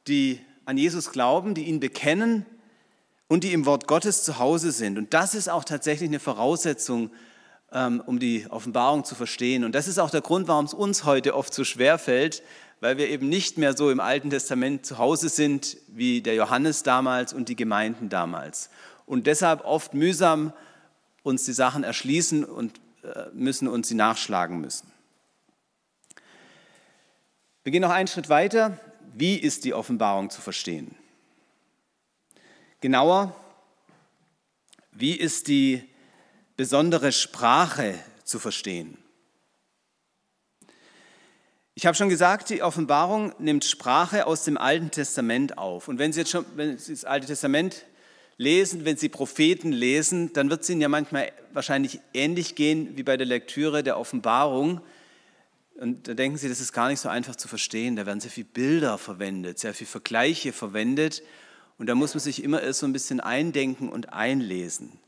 [0.09, 2.45] die an Jesus glauben, die ihn bekennen
[3.29, 4.97] und die im Wort Gottes zu Hause sind.
[4.97, 7.11] Und das ist auch tatsächlich eine Voraussetzung,
[7.69, 9.63] um die Offenbarung zu verstehen.
[9.63, 12.41] Und das ist auch der Grund, warum es uns heute oft so schwer fällt,
[12.79, 16.83] weil wir eben nicht mehr so im Alten Testament zu Hause sind wie der Johannes
[16.83, 18.69] damals und die Gemeinden damals.
[19.05, 20.53] Und deshalb oft mühsam
[21.23, 24.91] uns die Sachen erschließen und äh, müssen uns sie nachschlagen müssen.
[27.63, 28.79] Wir gehen noch einen Schritt weiter.
[29.13, 30.95] Wie ist die Offenbarung zu verstehen?
[32.79, 33.35] Genauer,
[34.91, 35.83] wie ist die
[36.57, 38.97] besondere Sprache zu verstehen?
[41.75, 45.87] Ich habe schon gesagt, die Offenbarung nimmt Sprache aus dem Alten Testament auf.
[45.87, 47.85] Und wenn Sie jetzt schon wenn Sie das Alte Testament
[48.37, 53.03] lesen, wenn Sie Propheten lesen, dann wird es Ihnen ja manchmal wahrscheinlich ähnlich gehen wie
[53.03, 54.81] bei der Lektüre der Offenbarung.
[55.75, 57.95] Und da denken Sie, das ist gar nicht so einfach zu verstehen.
[57.95, 61.21] Da werden sehr viele Bilder verwendet, sehr viele Vergleiche verwendet.
[61.77, 64.99] Und da muss man sich immer erst so ein bisschen eindenken und einlesen.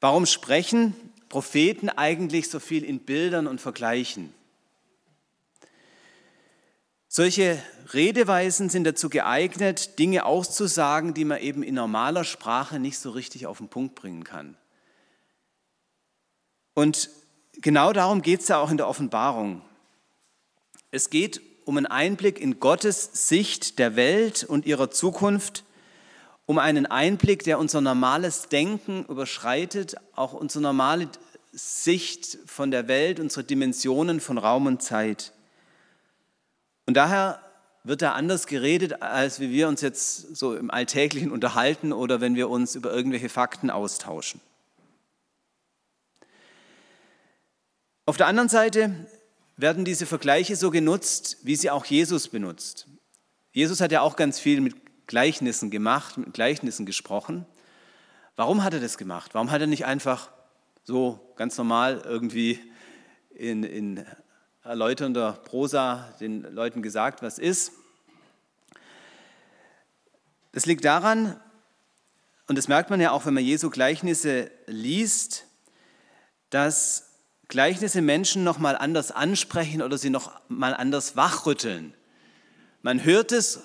[0.00, 0.94] Warum sprechen
[1.28, 4.32] Propheten eigentlich so viel in Bildern und Vergleichen?
[7.06, 13.10] Solche Redeweisen sind dazu geeignet, Dinge auszusagen, die man eben in normaler Sprache nicht so
[13.10, 14.56] richtig auf den Punkt bringen kann.
[16.74, 17.10] Und
[17.54, 19.60] genau darum geht es ja auch in der Offenbarung.
[20.92, 25.64] Es geht um einen Einblick in Gottes Sicht der Welt und ihrer Zukunft,
[26.50, 31.08] um einen Einblick, der unser normales Denken überschreitet, auch unsere normale
[31.52, 35.32] Sicht von der Welt, unsere Dimensionen von Raum und Zeit.
[36.86, 37.40] Und daher
[37.84, 42.34] wird da anders geredet, als wie wir uns jetzt so im Alltäglichen unterhalten oder wenn
[42.34, 44.40] wir uns über irgendwelche Fakten austauschen.
[48.06, 48.92] Auf der anderen Seite
[49.56, 52.88] werden diese Vergleiche so genutzt, wie sie auch Jesus benutzt.
[53.52, 57.44] Jesus hat ja auch ganz viel mit Gleichnissen gemacht, mit Gleichnissen gesprochen.
[58.36, 59.34] Warum hat er das gemacht?
[59.34, 60.30] Warum hat er nicht einfach
[60.84, 62.60] so ganz normal irgendwie
[63.30, 64.06] in, in
[64.62, 67.72] erläuternder Prosa den Leuten gesagt, was ist.
[70.52, 71.40] Das liegt daran,
[72.46, 75.44] und das merkt man ja auch, wenn man Jesu Gleichnisse liest,
[76.50, 77.10] dass
[77.48, 81.94] Gleichnisse Menschen noch mal anders ansprechen oder sie noch mal anders wachrütteln.
[82.82, 83.64] Man hört es,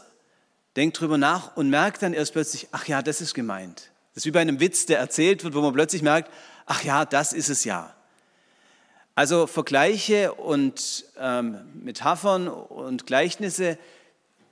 [0.76, 3.92] denkt drüber nach und merkt dann erst plötzlich, ach ja, das ist gemeint.
[4.14, 6.32] Das ist wie bei einem Witz, der erzählt wird, wo man plötzlich merkt,
[6.66, 7.94] ach ja, das ist es ja.
[9.14, 13.78] Also Vergleiche und ähm, Metaphern und Gleichnisse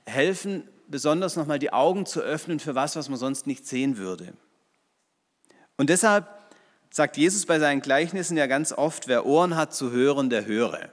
[0.06, 4.32] helfen besonders nochmal die Augen zu öffnen für was, was man sonst nicht sehen würde.
[5.76, 6.26] Und deshalb
[6.90, 10.90] sagt Jesus bei seinen Gleichnissen ja ganz oft, wer Ohren hat zu hören, der höre.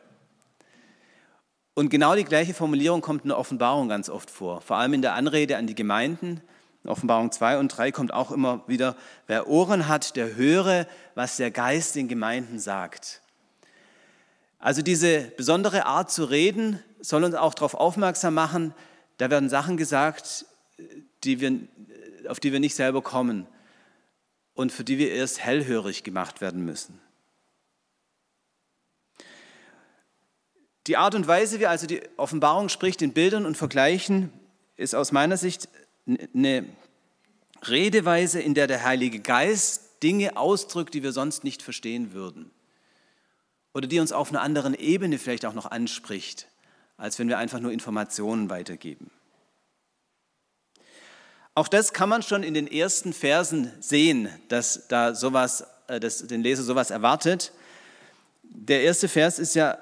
[1.74, 5.02] Und genau die gleiche Formulierung kommt in der Offenbarung ganz oft vor, vor allem in
[5.02, 6.42] der Anrede an die Gemeinden.
[6.84, 8.96] In Offenbarung 2 und 3 kommt auch immer wieder,
[9.28, 13.22] wer Ohren hat, der höre, was der Geist den Gemeinden sagt.
[14.60, 18.74] Also diese besondere Art zu reden soll uns auch darauf aufmerksam machen,
[19.18, 20.46] da werden Sachen gesagt,
[21.24, 21.60] die wir,
[22.28, 23.48] auf die wir nicht selber kommen
[24.54, 27.00] und für die wir erst hellhörig gemacht werden müssen.
[30.88, 34.32] Die Art und Weise, wie also die Offenbarung spricht in Bildern und Vergleichen,
[34.78, 35.70] ist aus meiner Sicht
[36.08, 36.66] eine
[37.64, 42.50] Redeweise, in der der Heilige Geist Dinge ausdrückt, die wir sonst nicht verstehen würden.
[43.74, 46.48] Oder die uns auf einer anderen Ebene vielleicht auch noch anspricht,
[46.98, 49.12] als wenn wir einfach nur Informationen weitergeben.
[51.54, 56.26] Auch das kann man schon in den ersten Versen sehen, dass da sowas, äh, dass
[56.26, 57.52] den Leser sowas erwartet.
[58.44, 59.78] Der erste Vers ist ja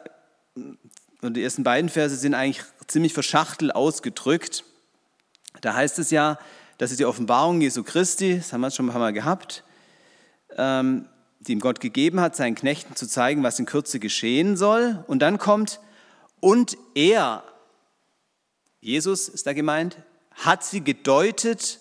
[1.21, 4.63] und die ersten beiden Verse sind eigentlich ziemlich verschachtelt ausgedrückt.
[5.61, 6.39] Da heißt es ja,
[6.77, 9.63] das ist die Offenbarung Jesu Christi, das haben wir schon ein paar Mal gehabt,
[10.55, 11.09] ähm,
[11.41, 15.03] die ihm Gott gegeben hat, seinen Knechten zu zeigen, was in Kürze geschehen soll.
[15.07, 15.79] Und dann kommt,
[16.39, 17.43] und er,
[18.79, 19.97] Jesus ist da gemeint,
[20.31, 21.79] hat sie gedeutet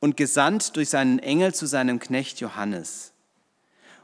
[0.00, 3.12] und gesandt durch seinen Engel zu seinem Knecht Johannes.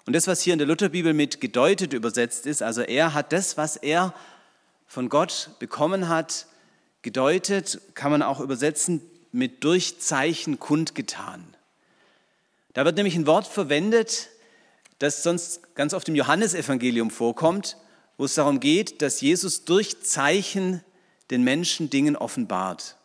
[0.07, 3.57] Und das, was hier in der Lutherbibel mit gedeutet übersetzt ist, also er hat das,
[3.57, 4.15] was er
[4.93, 6.45] von Gott bekommen hat,
[7.01, 9.01] gedeutet, kann man auch übersetzen
[9.33, 11.43] mit durch Zeichen kundgetan.
[12.75, 14.29] Da wird nämlich ein Wort verwendet,
[14.99, 17.79] das sonst ganz oft im Johannesevangelium vorkommt,
[18.19, 20.85] wo es darum geht, dass Jesus durch Zeichen
[21.31, 22.99] den Menschen Dingen offenbart.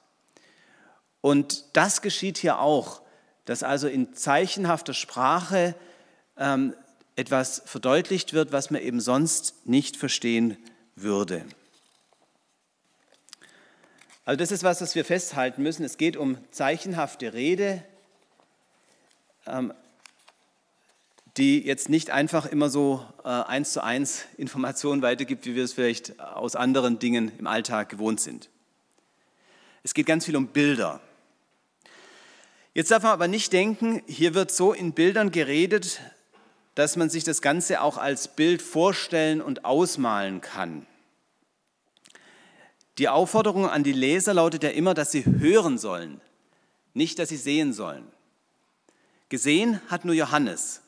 [1.22, 3.02] Und das geschieht hier auch,
[3.46, 5.74] dass also in zeichenhafter Sprache
[6.36, 6.74] ähm,
[7.16, 10.58] etwas verdeutlicht wird, was man eben sonst nicht verstehen
[10.98, 11.46] würde.
[14.28, 15.86] Also das ist was, was wir festhalten müssen.
[15.86, 17.82] Es geht um zeichenhafte Rede,
[19.46, 19.74] ähm,
[21.38, 25.72] die jetzt nicht einfach immer so äh, eins zu eins Informationen weitergibt, wie wir es
[25.72, 28.50] vielleicht aus anderen Dingen im Alltag gewohnt sind.
[29.84, 31.00] Es geht ganz viel um Bilder.
[32.74, 36.02] Jetzt darf man aber nicht denken, hier wird so in Bildern geredet,
[36.76, 40.86] dass man sich das Ganze auch als Bild vorstellen und ausmalen kann.
[42.98, 46.20] Die Aufforderung an die Leser lautet ja immer, dass sie hören sollen,
[46.94, 48.08] nicht dass sie sehen sollen.
[49.30, 50.82] Gesehen hat nur Johannes.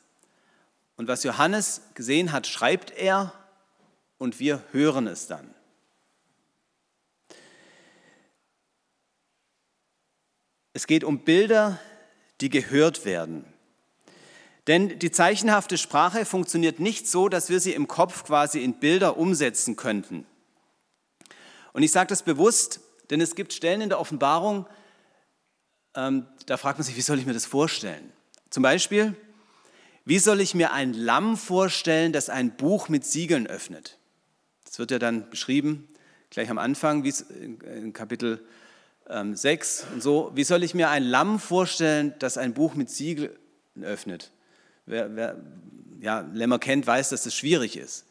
[0.96, 3.32] Und was Johannes gesehen hat, schreibt er
[4.18, 5.54] und wir hören es dann.
[10.72, 11.78] Es geht um Bilder,
[12.40, 13.44] die gehört werden.
[14.66, 19.16] Denn die zeichenhafte Sprache funktioniert nicht so, dass wir sie im Kopf quasi in Bilder
[19.16, 20.26] umsetzen könnten.
[21.72, 22.80] Und ich sage das bewusst,
[23.10, 24.66] denn es gibt Stellen in der Offenbarung,
[25.94, 28.12] ähm, da fragt man sich, wie soll ich mir das vorstellen?
[28.50, 29.16] Zum Beispiel,
[30.04, 33.98] wie soll ich mir ein Lamm vorstellen, das ein Buch mit Siegeln öffnet?
[34.64, 35.88] Das wird ja dann beschrieben,
[36.30, 38.44] gleich am Anfang, wie es in Kapitel
[39.08, 40.30] ähm, 6 und so.
[40.34, 43.32] Wie soll ich mir ein Lamm vorstellen, das ein Buch mit Siegeln
[43.82, 44.30] öffnet?
[44.86, 45.36] Wer, wer
[46.00, 48.06] ja, Lämmer kennt, weiß, dass das schwierig ist.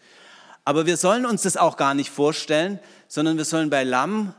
[0.69, 4.35] Aber wir sollen uns das auch gar nicht vorstellen, sondern wir sollen bei Lamm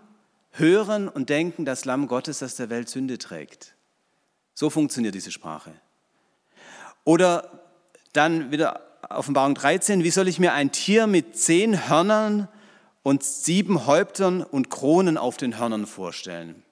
[0.53, 3.75] hören und denken, das Lamm Gottes, das der Welt Sünde trägt.
[4.55, 5.73] So funktioniert diese Sprache.
[7.03, 7.51] Oder
[8.13, 12.47] dann wieder Offenbarung 13, wie soll ich mir ein Tier mit zehn Hörnern
[13.03, 16.63] und sieben Häuptern und Kronen auf den Hörnern vorstellen?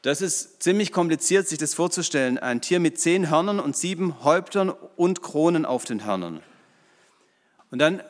[0.00, 2.38] Das ist ziemlich kompliziert, sich das vorzustellen.
[2.38, 6.40] Ein Tier mit zehn Hörnern und sieben Häuptern und Kronen auf den Hörnern.
[7.70, 8.02] Und dann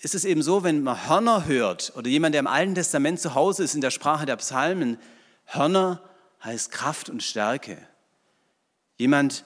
[0.00, 3.34] ist es eben so, wenn man Hörner hört oder jemand, der im Alten Testament zu
[3.34, 4.98] Hause ist in der Sprache der Psalmen,
[5.44, 6.02] Hörner
[6.44, 7.78] heißt Kraft und Stärke.
[8.96, 9.44] Jemand,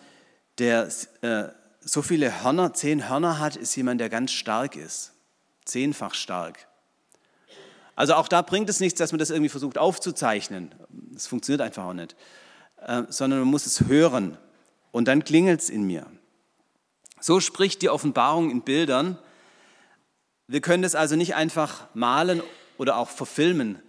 [0.58, 0.88] der
[1.22, 1.48] äh,
[1.80, 5.12] so viele Hörner, zehn Hörner hat, ist jemand, der ganz stark ist.
[5.64, 6.66] Zehnfach stark.
[7.94, 10.74] Also auch da bringt es nichts, dass man das irgendwie versucht aufzuzeichnen.
[11.12, 12.16] Das funktioniert einfach auch nicht.
[12.84, 14.38] Äh, sondern man muss es hören.
[14.90, 16.06] Und dann klingelt es in mir.
[17.20, 19.18] So spricht die Offenbarung in Bildern.
[20.46, 22.42] Wir können das also nicht einfach malen
[22.78, 23.80] oder auch verfilmen,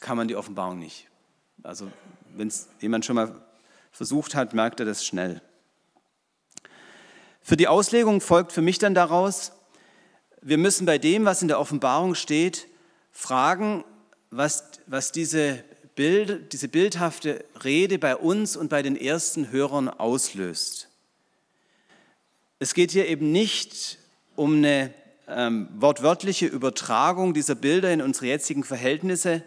[0.00, 1.08] kann man die Offenbarung nicht.
[1.62, 1.90] Also
[2.34, 3.34] wenn es jemand schon mal
[3.92, 5.42] versucht hat, merkt er das schnell.
[7.40, 9.52] Für die Auslegung folgt für mich dann daraus,
[10.40, 12.68] wir müssen bei dem, was in der Offenbarung steht,
[13.12, 13.84] fragen,
[14.30, 15.62] was, was diese,
[15.94, 20.88] Bild, diese bildhafte Rede bei uns und bei den ersten Hörern auslöst.
[22.58, 23.98] Es geht hier eben nicht
[24.34, 24.94] um eine
[25.36, 29.42] ähm, wortwörtliche Übertragung dieser Bilder in unsere jetzigen Verhältnisse,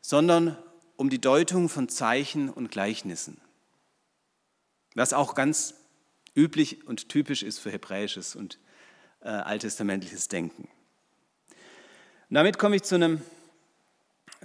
[0.00, 0.56] sondern
[0.96, 3.40] um die Deutung von Zeichen und Gleichnissen.
[4.94, 5.74] Was auch ganz
[6.36, 8.58] üblich und typisch ist für hebräisches und
[9.20, 10.68] äh, alttestamentliches Denken.
[12.28, 13.20] Und damit komme ich zu einem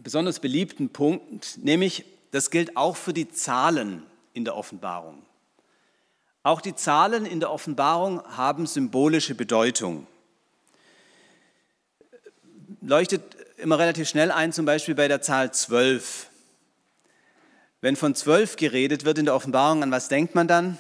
[0.02, 5.24] besonders beliebten Punkt, nämlich das gilt auch für die Zahlen in der Offenbarung.
[6.44, 10.08] Auch die Zahlen in der Offenbarung haben symbolische Bedeutung.
[12.82, 13.22] Leuchtet
[13.58, 16.28] immer relativ schnell ein, zum Beispiel bei der Zahl 12.
[17.82, 20.78] Wenn von 12 geredet wird in der Offenbarung, an was denkt man dann?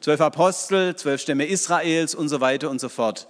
[0.00, 3.28] Zwölf Apostel, zwölf Stämme Israels und so weiter und so fort.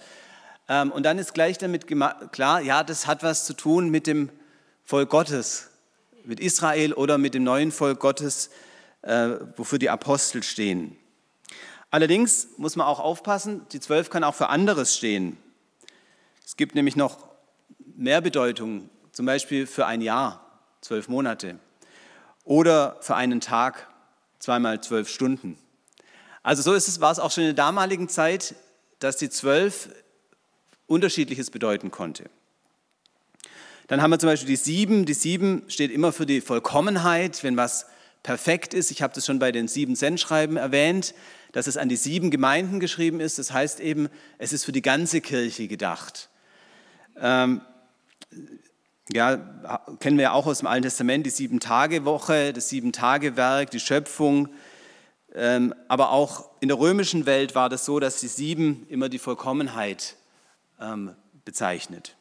[0.69, 1.87] Ähm, und dann ist gleich damit
[2.33, 4.31] klar, ja, das hat was zu tun mit dem
[4.83, 5.69] Volk Gottes,
[6.25, 8.49] mit Israel oder mit dem neuen Volk Gottes,
[9.03, 10.97] äh, wofür die Apostel stehen.
[11.97, 15.39] Allerdings muss man auch aufpassen, die zwölf kann auch für anderes stehen.
[16.45, 17.17] Es gibt nämlich noch
[17.97, 21.59] mehr Bedeutung, zum Beispiel für ein Jahr, zwölf Monate,
[22.45, 23.89] oder für einen Tag,
[24.41, 25.57] zweimal zwölf Stunden.
[26.43, 28.57] Also so ist es, war es auch schon in der damaligen Zeit,
[28.99, 29.89] dass die zwölf
[30.87, 32.29] unterschiedliches bedeuten konnte.
[33.87, 35.07] Dann haben wir zum Beispiel die sieben.
[35.07, 37.87] Die sieben steht immer für die Vollkommenheit, wenn was
[38.23, 38.91] perfekt ist.
[38.91, 41.15] Ich habe das schon bei den sieben Sendschreiben erwähnt,
[41.57, 43.39] dass es an die sieben Gemeinden geschrieben ist.
[43.39, 46.29] Das heißt eben, es ist für die ganze Kirche gedacht.
[47.19, 47.63] Ähm,
[49.11, 49.39] ja,
[49.99, 54.51] kennen wir ja auch aus dem Alten Testament die Sieben-Tage-Woche, das Sieben-Tage-Werk, die Schöpfung.
[55.35, 59.19] Ähm, aber auch in der römischen Welt war das so, dass die sieben immer die
[59.19, 60.17] Vollkommenheit
[60.79, 61.17] ähm,
[61.47, 62.17] bezeichnet.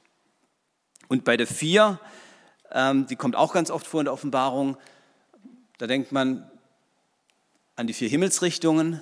[1.10, 2.00] Und bei der vier,
[2.74, 4.78] die kommt auch ganz oft vor in der Offenbarung,
[5.78, 6.50] da denkt man
[7.76, 9.02] an die vier Himmelsrichtungen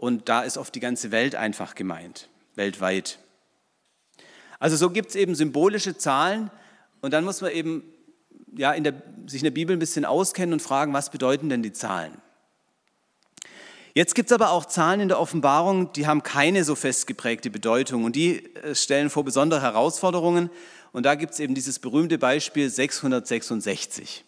[0.00, 3.18] und da ist oft die ganze Welt einfach gemeint, weltweit.
[4.58, 6.50] Also so gibt es eben symbolische Zahlen
[7.02, 7.84] und dann muss man eben
[8.56, 8.94] ja, in der,
[9.26, 12.16] sich in der Bibel ein bisschen auskennen und fragen, was bedeuten denn die Zahlen?
[13.92, 18.04] Jetzt gibt es aber auch Zahlen in der Offenbarung, die haben keine so festgeprägte Bedeutung
[18.04, 20.48] und die äh, stellen vor besondere Herausforderungen.
[20.92, 24.24] Und da gibt es eben dieses berühmte Beispiel 666.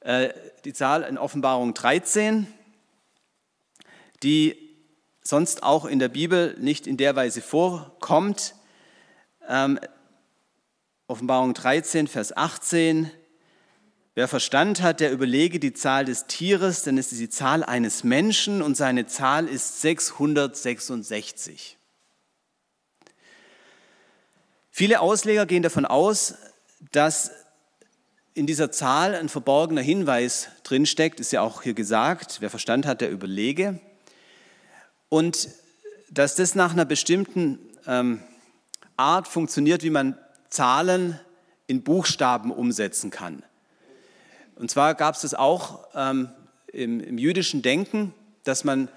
[0.00, 0.30] Äh,
[0.66, 2.46] die Zahl in Offenbarung 13,
[4.22, 4.56] die
[5.22, 8.54] sonst auch in der Bibel nicht in der Weise vorkommt.
[9.48, 9.78] Ähm,
[11.06, 13.10] Offenbarung 13, Vers 18.
[14.14, 18.04] Wer Verstand hat, der überlege die Zahl des Tieres, denn es ist die Zahl eines
[18.04, 21.78] Menschen und seine Zahl ist 666.
[24.70, 26.34] Viele Ausleger gehen davon aus,
[26.92, 27.30] dass
[28.34, 33.00] in dieser Zahl ein verborgener Hinweis drinsteckt, ist ja auch hier gesagt, wer Verstand hat,
[33.00, 33.80] der überlege.
[35.10, 35.50] Und
[36.10, 38.22] dass das nach einer bestimmten ähm,
[38.96, 40.16] Art funktioniert, wie man
[40.48, 41.20] Zahlen
[41.66, 43.42] in Buchstaben umsetzen kann.
[44.56, 46.30] Und zwar gab es das auch ähm,
[46.72, 48.88] im, im jüdischen Denken, dass man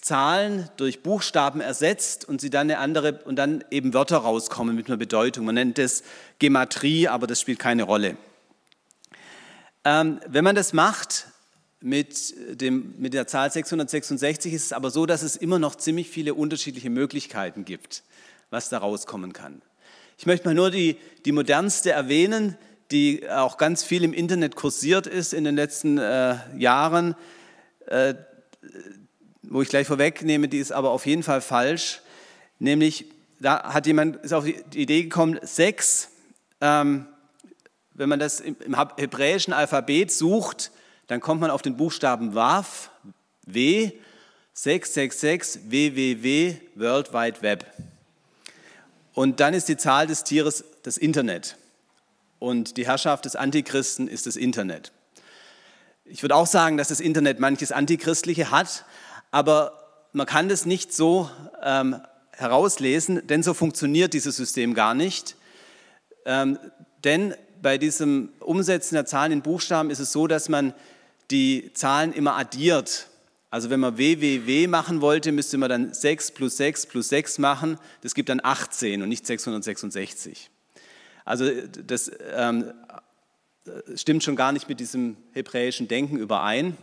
[0.00, 4.88] Zahlen durch Buchstaben ersetzt und sie dann eine andere und dann eben Wörter rauskommen mit
[4.88, 5.44] einer Bedeutung.
[5.44, 6.02] Man nennt das
[6.38, 8.16] Gematrie, aber das spielt keine Rolle.
[9.84, 11.28] Ähm, wenn man das macht
[11.82, 16.08] mit, dem, mit der Zahl 666, ist es aber so, dass es immer noch ziemlich
[16.08, 18.02] viele unterschiedliche Möglichkeiten gibt,
[18.50, 19.62] was da rauskommen kann.
[20.18, 22.56] Ich möchte mal nur die, die modernste erwähnen,
[22.92, 27.16] die auch ganz viel im Internet kursiert ist in den letzten äh, Jahren,
[27.86, 28.14] äh,
[29.42, 32.02] wo ich gleich vorwegnehme, die ist aber auf jeden Fall falsch.
[32.58, 33.06] Nämlich,
[33.40, 36.10] da hat jemand ist auf die Idee gekommen, sechs,
[36.60, 37.06] ähm,
[37.94, 40.70] wenn man das im, im, hebräischen Alphabet sucht,
[41.06, 42.90] dann kommt man auf den Buchstaben WAF,
[43.46, 43.92] W,
[44.54, 47.66] 666, WWW, World Wide Web.
[49.14, 51.56] Und dann ist die Zahl des Tieres das Internet
[52.42, 54.90] und die Herrschaft des Antichristen ist das Internet.
[56.04, 58.84] Ich würde auch sagen, dass das Internet manches Antichristliche hat,
[59.30, 61.30] aber man kann das nicht so
[61.62, 65.36] ähm, herauslesen, denn so funktioniert dieses System gar nicht.
[66.26, 66.58] Ähm,
[67.04, 70.74] denn bei diesem Umsetzen der Zahlen in Buchstaben ist es so, dass man
[71.32, 73.08] die Zahlen immer addiert.
[73.50, 77.78] Also wenn man www machen wollte, müsste man dann 6 plus 6 plus 6 machen.
[78.02, 80.50] Das gibt dann 18 und nicht 666.
[81.24, 81.50] Also
[81.86, 82.72] das ähm,
[83.94, 86.76] stimmt schon gar nicht mit diesem hebräischen Denken überein.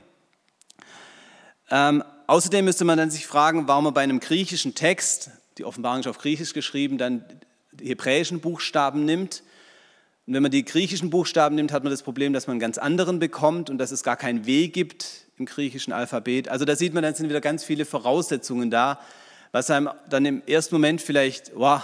[1.71, 6.01] Ähm, außerdem müsste man dann sich fragen, warum man bei einem griechischen Text, die Offenbarung
[6.01, 7.25] ist auf Griechisch geschrieben, dann
[7.71, 9.43] die hebräischen Buchstaben nimmt.
[10.29, 12.77] Und wenn man die griechischen Buchstaben nimmt, hat man das Problem, dass man einen ganz
[12.77, 16.49] anderen bekommt und dass es gar kein W gibt im griechischen Alphabet.
[16.49, 18.99] Also da sieht man, dann sind wieder ganz viele Voraussetzungen da,
[19.51, 21.81] was einem dann im ersten Moment vielleicht wow,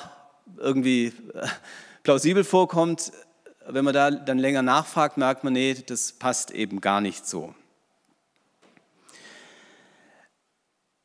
[0.60, 1.48] irgendwie äh,
[2.04, 3.14] plausibel vorkommt.
[3.68, 7.56] Wenn man da dann länger nachfragt, merkt man, nee, das passt eben gar nicht so.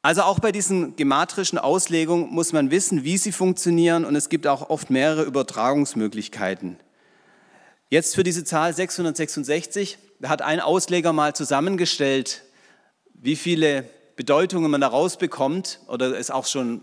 [0.03, 4.47] Also auch bei diesen gematrischen Auslegungen muss man wissen, wie sie funktionieren und es gibt
[4.47, 6.77] auch oft mehrere Übertragungsmöglichkeiten.
[7.93, 12.43] Jetzt für diese Zahl 666 hat ein Ausleger mal zusammengestellt,
[13.15, 13.85] wie viele
[14.15, 16.83] Bedeutungen man da rausbekommt oder es auch schon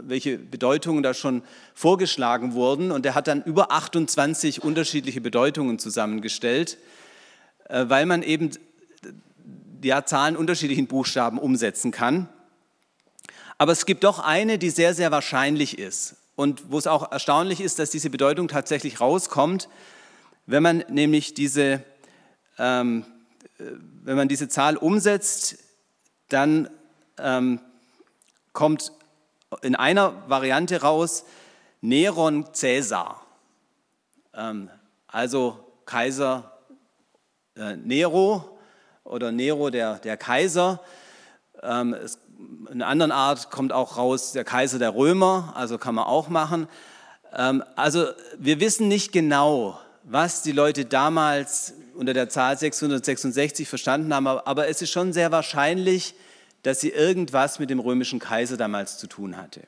[0.00, 1.42] welche Bedeutungen da schon
[1.74, 6.78] vorgeschlagen wurden und er hat dann über 28 unterschiedliche Bedeutungen zusammengestellt,
[7.68, 8.50] äh, weil man eben
[9.84, 12.26] ja, Zahlen unterschiedlichen Buchstaben umsetzen kann.
[13.58, 17.60] Aber es gibt doch eine, die sehr, sehr wahrscheinlich ist und wo es auch erstaunlich
[17.60, 19.68] ist, dass diese Bedeutung tatsächlich rauskommt,
[20.52, 21.82] wenn man nämlich diese,
[22.58, 23.06] ähm,
[23.58, 23.64] äh,
[24.04, 25.56] wenn man diese Zahl umsetzt,
[26.28, 26.68] dann
[27.18, 27.58] ähm,
[28.52, 28.92] kommt
[29.62, 31.24] in einer Variante raus
[31.80, 33.22] Neron Caesar,
[34.34, 34.68] ähm,
[35.06, 36.52] also Kaiser
[37.56, 38.58] äh, Nero
[39.04, 40.80] oder Nero der, der Kaiser.
[41.62, 42.18] Ähm, es,
[42.70, 46.28] in einer anderen Art kommt auch raus der Kaiser der Römer, also kann man auch
[46.28, 46.68] machen.
[47.34, 48.04] Ähm, also
[48.36, 54.68] wir wissen nicht genau, was die Leute damals unter der Zahl 666 verstanden haben, aber
[54.68, 56.14] es ist schon sehr wahrscheinlich,
[56.62, 59.62] dass sie irgendwas mit dem römischen Kaiser damals zu tun hatte.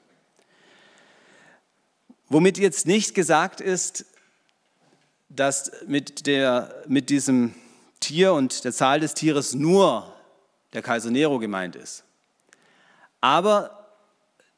[2.29, 4.07] Womit jetzt nicht gesagt ist,
[5.29, 7.55] dass mit, der, mit diesem
[8.01, 10.13] Tier und der Zahl des Tieres nur
[10.73, 12.05] der Kaiser Nero gemeint ist.
[13.21, 13.84] Aber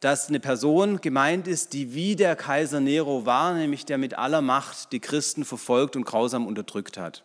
[0.01, 4.43] dass eine Person gemeint ist, die wie der Kaiser Nero war, nämlich der mit aller
[4.43, 7.25] Macht die Christen verfolgt und grausam unterdrückt hat.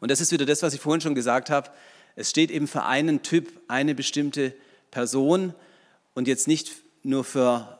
[0.00, 1.70] Und das ist wieder das, was ich vorhin schon gesagt habe.
[2.16, 4.54] Es steht eben für einen Typ, eine bestimmte
[4.90, 5.54] Person
[6.14, 7.78] und jetzt nicht nur für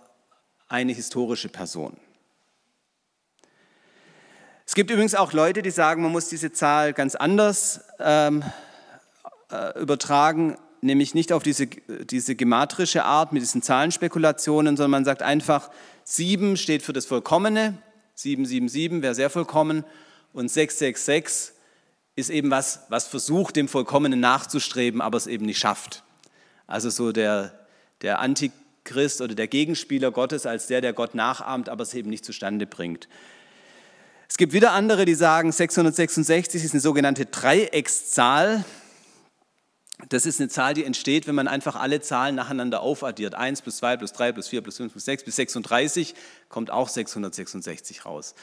[0.68, 1.96] eine historische Person.
[4.66, 8.42] Es gibt übrigens auch Leute, die sagen, man muss diese Zahl ganz anders ähm,
[9.50, 15.22] äh, übertragen, nämlich nicht auf diese, diese gematrische Art mit diesen Zahlenspekulationen, sondern man sagt
[15.22, 15.70] einfach,
[16.04, 17.78] 7 steht für das Vollkommene,
[18.14, 19.84] 777 wäre sehr vollkommen
[20.32, 21.54] und 666
[22.14, 26.02] ist eben was, was versucht, dem Vollkommenen nachzustreben, aber es eben nicht schafft.
[26.66, 27.66] Also so der,
[28.02, 32.24] der Antichrist oder der Gegenspieler Gottes als der, der Gott nachahmt, aber es eben nicht
[32.24, 33.08] zustande bringt.
[34.28, 38.64] Es gibt wieder andere, die sagen, 666 ist eine sogenannte Dreieckszahl.
[40.08, 43.34] Das ist eine Zahl, die entsteht, wenn man einfach alle Zahlen nacheinander aufaddiert.
[43.34, 46.14] 1 plus 2 plus 3 plus 4 plus 5 plus 6 bis 36
[46.48, 48.34] kommt auch 666 raus.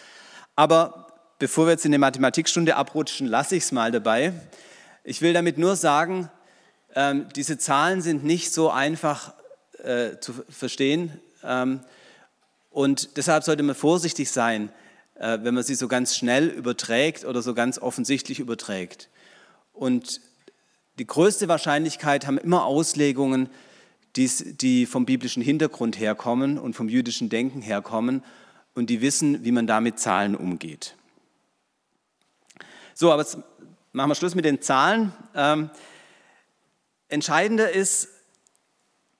[0.55, 1.07] Aber
[1.37, 4.33] bevor wir jetzt in die Mathematikstunde abrutschen, lasse ich es mal dabei.
[5.03, 6.29] Ich will damit nur sagen,
[6.95, 9.33] ähm, diese Zahlen sind nicht so einfach
[9.83, 11.19] äh, zu verstehen.
[11.43, 11.81] Ähm,
[12.69, 14.69] und deshalb sollte man vorsichtig sein,
[15.15, 19.09] äh, wenn man sie so ganz schnell überträgt oder so ganz offensichtlich überträgt.
[19.73, 20.21] Und
[20.99, 23.49] die größte Wahrscheinlichkeit haben immer Auslegungen,
[24.15, 28.23] die vom biblischen Hintergrund herkommen und vom jüdischen Denken herkommen
[28.75, 30.95] und die wissen, wie man da mit Zahlen umgeht.
[32.93, 33.37] So, aber jetzt
[33.93, 35.13] machen wir Schluss mit den Zahlen.
[35.33, 35.69] Ähm,
[37.07, 38.09] entscheidender ist,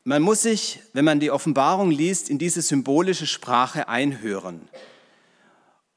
[0.04, 4.68] man muss sich, wenn man die Offenbarung liest, in diese symbolische Sprache einhören.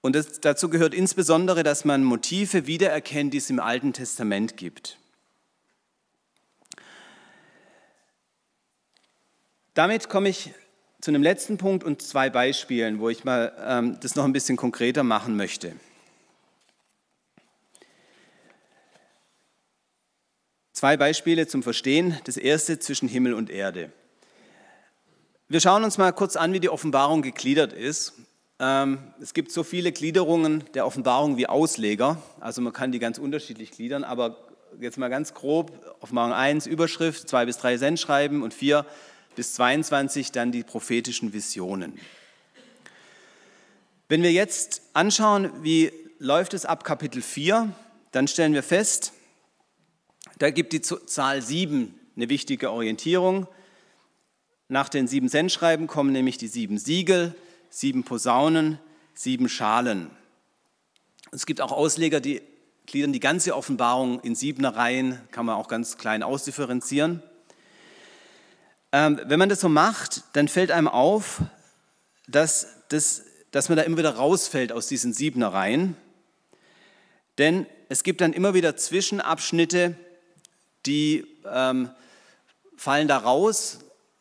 [0.01, 4.99] Und das, dazu gehört insbesondere, dass man Motive wiedererkennt, die es im Alten Testament gibt.
[9.75, 10.53] Damit komme ich
[11.01, 14.57] zu einem letzten Punkt und zwei Beispielen, wo ich mal ähm, das noch ein bisschen
[14.57, 15.75] konkreter machen möchte.
[20.73, 22.19] Zwei Beispiele zum Verstehen.
[22.25, 23.93] Das erste zwischen Himmel und Erde.
[25.49, 28.15] Wir schauen uns mal kurz an, wie die Offenbarung gegliedert ist
[28.63, 32.23] ähm, es gibt so viele Gliederungen der Offenbarung wie Ausleger.
[32.39, 34.37] Also man kann die ganz unterschiedlich gliedern, aber
[34.81, 38.87] jetzt mal ganz grob, Offenbarung 1 Überschrift, 2 bis 3 Sendschreiben und 4
[39.35, 41.99] bis 22 dann die prophetischen Visionen.
[44.09, 47.73] Wenn wir jetzt anschauen, wie läuft es ab Kapitel 4,
[48.11, 49.13] dann stellen wir fest,
[50.39, 53.47] da gibt die Zahl 7 eine wichtige Orientierung.
[54.69, 57.35] Nach den sieben Sendschreiben kommen nämlich die sieben Siegel,
[57.71, 58.79] sieben Posaunen,
[59.15, 60.11] sieben Schalen.
[61.31, 62.43] Es gibt auch Ausleger, die
[62.87, 67.23] gliedern die ganze Offenbarung in siebener Reihen, kann man auch ganz klein ausdifferenzieren.
[68.93, 71.41] Ähm, wenn man das so macht, dann fällt einem auf,
[72.29, 75.97] dass, das, dass man da immer wieder rausfällt aus diesen siebener Reihen.
[77.39, 79.97] Denn es gibt dann immer wieder Zwischenabschnitte,
[80.85, 81.91] die ähm,
[82.77, 83.79] fallen da raus,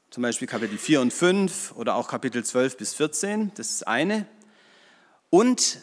[0.10, 4.26] zum Beispiel Kapitel 4 und 5 oder auch Kapitel 12 bis 14, das ist eine.
[5.30, 5.80] Und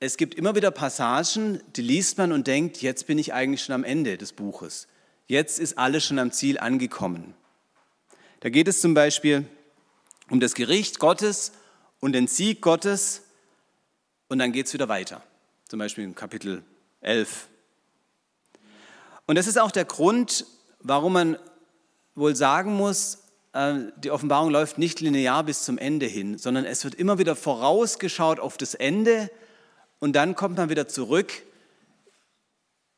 [0.00, 3.74] es gibt immer wieder Passagen, die liest man und denkt, jetzt bin ich eigentlich schon
[3.74, 4.86] am Ende des Buches.
[5.26, 7.34] Jetzt ist alles schon am Ziel angekommen.
[8.40, 9.46] Da geht es zum Beispiel
[10.30, 11.52] um das Gericht Gottes
[11.98, 13.22] und den Sieg Gottes
[14.28, 15.22] und dann geht es wieder weiter.
[15.66, 16.62] Zum Beispiel in Kapitel
[17.00, 17.48] 11.
[19.26, 20.46] Und das ist auch der Grund,
[20.80, 21.36] warum man
[22.14, 26.84] wohl sagen muss, äh, die Offenbarung läuft nicht linear bis zum Ende hin, sondern es
[26.84, 29.30] wird immer wieder vorausgeschaut auf das Ende
[29.98, 31.42] und dann kommt man wieder zurück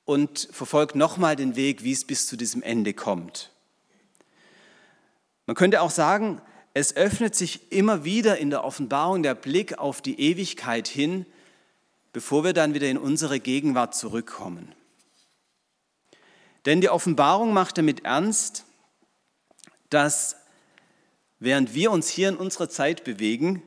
[0.05, 3.51] und verfolgt nochmal den Weg, wie es bis zu diesem Ende kommt.
[5.51, 6.41] Man könnte auch sagen,
[6.75, 11.27] es öffnet sich immer wieder in der Offenbarung der Blick auf die Ewigkeit hin,
[12.13, 14.73] bevor wir dann wieder in unsere Gegenwart zurückkommen.
[16.67, 18.65] Denn die Offenbarung macht damit ernst,
[19.89, 20.37] dass
[21.41, 23.61] während wir uns hier in unserer Zeit bewegen,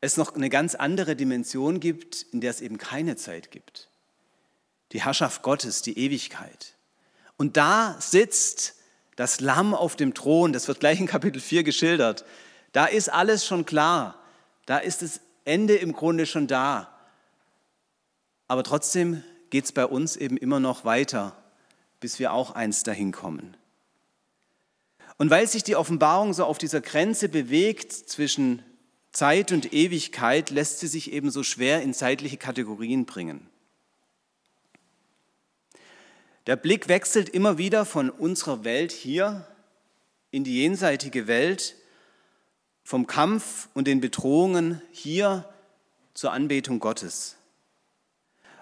[0.00, 3.88] es noch eine ganz andere Dimension gibt, in der es eben keine Zeit gibt.
[4.90, 6.74] Die Herrschaft Gottes, die Ewigkeit.
[7.36, 8.74] Und da sitzt
[9.18, 12.24] das Lamm auf dem Thron, das wird gleich in Kapitel 4 geschildert.
[12.70, 14.14] Da ist alles schon klar.
[14.64, 16.96] Da ist das Ende im Grunde schon da.
[18.46, 21.36] Aber trotzdem geht es bei uns eben immer noch weiter,
[21.98, 23.56] bis wir auch einst dahin kommen.
[25.16, 28.62] Und weil sich die Offenbarung so auf dieser Grenze bewegt zwischen
[29.10, 33.47] Zeit und Ewigkeit, lässt sie sich eben so schwer in zeitliche Kategorien bringen.
[36.48, 39.46] Der Blick wechselt immer wieder von unserer Welt hier
[40.30, 41.76] in die jenseitige Welt,
[42.82, 45.46] vom Kampf und den Bedrohungen hier
[46.14, 47.36] zur Anbetung Gottes.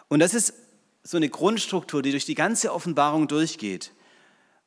[0.09, 0.53] Und das ist
[1.05, 3.93] so eine Grundstruktur, die durch die ganze Offenbarung durchgeht.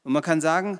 [0.06, 0.80] Und man kann sagen,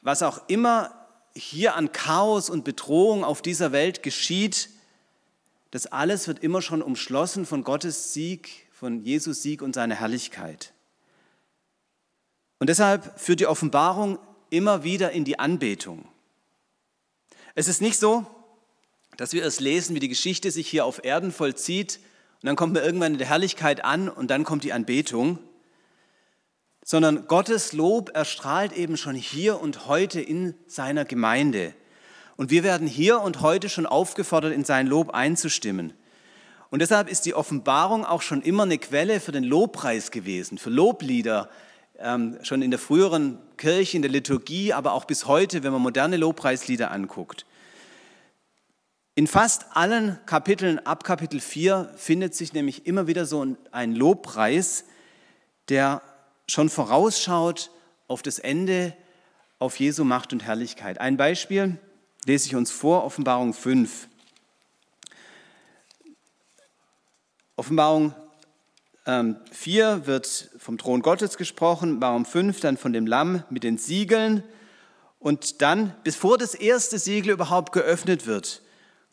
[0.00, 4.70] was auch immer hier an Chaos und Bedrohung auf dieser Welt geschieht,
[5.70, 10.72] das alles wird immer schon umschlossen von Gottes Sieg, von Jesus Sieg und seiner Herrlichkeit.
[12.58, 14.18] Und deshalb führt die Offenbarung
[14.50, 16.06] immer wieder in die Anbetung.
[17.54, 18.26] Es ist nicht so,
[19.16, 22.00] dass wir es lesen, wie die Geschichte sich hier auf Erden vollzieht
[22.42, 25.38] und dann kommt man irgendwann in der Herrlichkeit an und dann kommt die Anbetung,
[26.84, 31.74] sondern Gottes Lob erstrahlt eben schon hier und heute in seiner Gemeinde.
[32.36, 35.94] Und wir werden hier und heute schon aufgefordert, in sein Lob einzustimmen.
[36.70, 40.70] Und deshalb ist die Offenbarung auch schon immer eine Quelle für den Lobpreis gewesen, für
[40.70, 41.48] Loblieder,
[41.98, 45.82] ähm, schon in der früheren Kirche, in der Liturgie, aber auch bis heute, wenn man
[45.82, 47.46] moderne Lobpreislieder anguckt.
[49.14, 54.84] In fast allen Kapiteln ab Kapitel 4 findet sich nämlich immer wieder so ein Lobpreis,
[55.70, 56.02] der
[56.48, 57.70] schon vorausschaut
[58.08, 58.94] auf das Ende,
[59.58, 61.00] auf Jesu Macht und Herrlichkeit.
[61.00, 61.78] Ein Beispiel
[62.26, 64.08] lese ich uns vor, Offenbarung 5.
[67.56, 68.14] Offenbarung
[69.06, 69.12] 4
[69.88, 74.42] ähm, wird vom Thron Gottes gesprochen, Offenbarung 5 dann von dem Lamm mit den Siegeln.
[75.20, 78.62] Und dann, bevor das erste Siegel überhaupt geöffnet wird,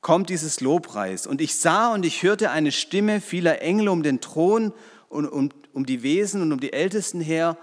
[0.02, 1.28] kommt dieses Lobpreis.
[1.28, 4.74] Und ich sah und ich hörte eine Stimme vieler Engel um den Thron
[5.10, 7.56] und um, um die Wesen und um die Ältesten her.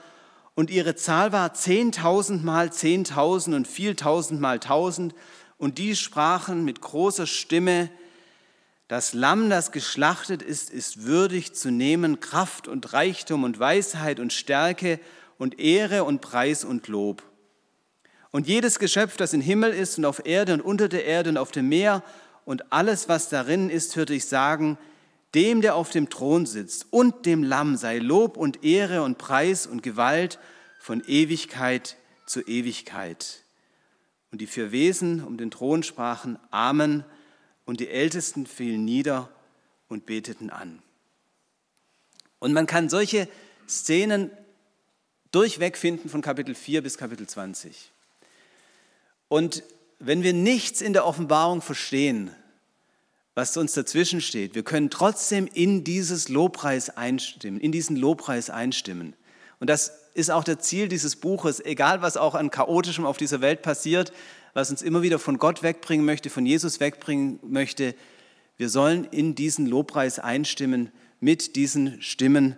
[0.55, 5.17] Und ihre Zahl war zehntausend mal zehntausend und vieltausend mal tausend.
[5.59, 7.91] Und die sprachen mit großer Stimme,
[8.91, 14.33] das Lamm, das geschlachtet ist, ist würdig zu nehmen Kraft und Reichtum und Weisheit und
[14.33, 14.99] Stärke
[15.39, 17.23] und Ehre und Preis und Lob.
[18.33, 21.37] Und jedes Geschöpf, das im Himmel ist und auf Erde und unter der Erde und
[21.37, 22.03] auf dem Meer
[22.45, 24.77] und alles, was darin ist, hörte ich sagen,
[25.37, 29.69] dem, der auf dem Thron sitzt und dem Lamm sei Lob und Ehre und Preis
[29.69, 30.41] und Gewalt
[30.81, 33.45] von Ewigkeit zu Ewigkeit.
[34.33, 37.05] Und die vier Wesen um den Thron sprachen Amen
[37.71, 39.29] und die Ältesten fielen nieder
[39.87, 40.83] und beteten an.
[42.41, 43.29] Und man kann solche
[43.69, 44.33] Szenen
[45.31, 47.93] durchweg finden von Kapitel 4 bis Kapitel 20.
[49.29, 49.63] Und
[50.01, 52.35] wenn wir nichts in der Offenbarung verstehen,
[53.37, 59.15] was uns dazwischen steht, wir können trotzdem in dieses Lobpreis einstimmen, in diesen Lobpreis einstimmen.
[59.61, 63.41] Und das ist auch das Ziel dieses Buches, egal was auch an chaotischem auf dieser
[63.41, 64.13] Welt passiert,
[64.55, 67.95] was uns immer wieder von Gott wegbringen möchte, von Jesus wegbringen möchte.
[68.57, 70.91] Wir sollen in diesen Lobpreis einstimmen
[71.21, 72.57] mit diesen Stimmen,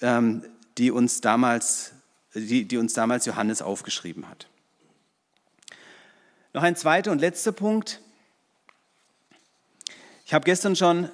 [0.00, 0.44] ähm,
[0.76, 1.92] die, uns damals,
[2.34, 4.46] die, die uns damals Johannes aufgeschrieben hat.
[6.54, 8.00] Noch ein zweiter und letzter Punkt.
[10.24, 11.08] Ich habe gestern schon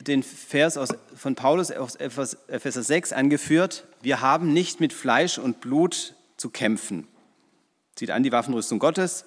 [0.00, 3.86] den Vers aus, von Paulus aus Epheser 6 angeführt.
[4.02, 7.08] Wir haben nicht mit Fleisch und Blut zu kämpfen.
[7.96, 9.24] Zieht an die Waffenrüstung Gottes,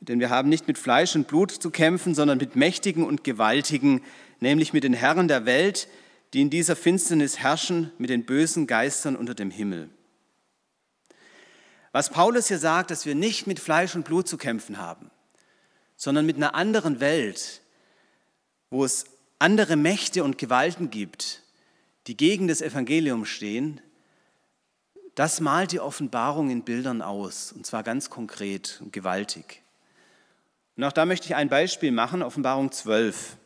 [0.00, 4.02] denn wir haben nicht mit Fleisch und Blut zu kämpfen, sondern mit Mächtigen und Gewaltigen,
[4.40, 5.88] nämlich mit den Herren der Welt,
[6.32, 9.88] die in dieser Finsternis herrschen, mit den bösen Geistern unter dem Himmel.
[11.92, 15.10] Was Paulus hier sagt, dass wir nicht mit Fleisch und Blut zu kämpfen haben,
[15.96, 17.62] sondern mit einer anderen Welt,
[18.70, 19.06] wo es
[19.38, 21.42] andere Mächte und Gewalten gibt,
[22.06, 23.80] die gegen das Evangelium stehen,
[25.14, 29.62] das malt die Offenbarung in Bildern aus, und zwar ganz konkret und gewaltig.
[30.78, 33.36] Und auch da möchte ich ein Beispiel machen, Offenbarung 12.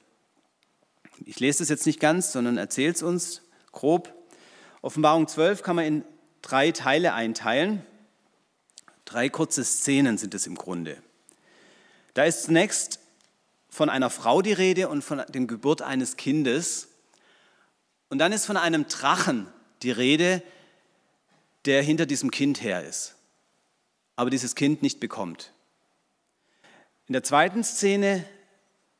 [1.24, 3.40] Ich lese es jetzt nicht ganz, sondern erzähle es uns
[3.72, 4.12] grob.
[4.82, 6.04] Offenbarung 12 kann man in
[6.42, 7.86] drei Teile einteilen.
[9.06, 11.02] Drei kurze Szenen sind es im Grunde.
[12.12, 13.00] Da ist zunächst
[13.70, 16.88] von einer Frau die Rede und von der Geburt eines Kindes.
[18.10, 19.46] Und dann ist von einem Drachen
[19.82, 20.42] die Rede,
[21.64, 23.14] der hinter diesem Kind her ist,
[24.16, 25.54] aber dieses Kind nicht bekommt.
[27.12, 28.24] In der zweiten Szene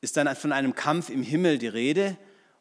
[0.02, 2.18] ist dann von einem Kampf im Himmel die Rede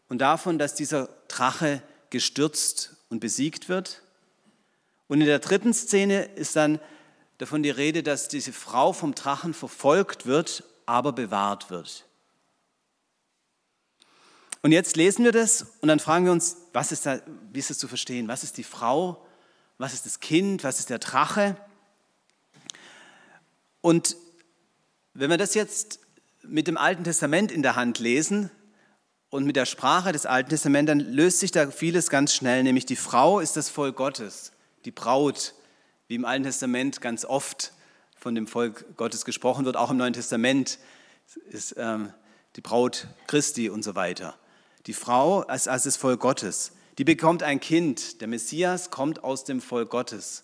[0.08, 4.02] und davon, dass dieser Drache gestürzt und besiegt wird.
[5.10, 6.80] Und in der dritten Szene ist dann
[7.38, 12.06] davon die Rede, dass diese Frau vom Drachen verfolgt wird, aber bewahrt wird.
[14.62, 17.20] Und jetzt lesen wir das und dann fragen wir uns, was ist da,
[17.52, 18.30] wie ist das zu verstehen?
[18.30, 19.28] Was ist die Frau?
[19.78, 20.64] Was ist das Kind?
[20.64, 21.58] Was ist der Drache?
[23.82, 24.16] Und
[25.14, 26.00] wenn wir das jetzt
[26.44, 28.50] mit dem Alten Testament in der Hand lesen
[29.30, 32.86] und mit der Sprache des Alten Testaments, dann löst sich da vieles ganz schnell, nämlich
[32.86, 34.52] die Frau ist das Volk Gottes,
[34.86, 35.54] die Braut,
[36.08, 37.74] wie im Alten Testament ganz oft
[38.16, 40.80] von dem Volk Gottes gesprochen wird, auch im Neuen Testament
[41.50, 42.14] ist ähm,
[42.56, 44.36] die Braut Christi und so weiter.
[44.86, 48.22] Die Frau als, als das Volk Gottes, die bekommt ein Kind.
[48.22, 50.44] Der Messias kommt aus dem Volk Gottes.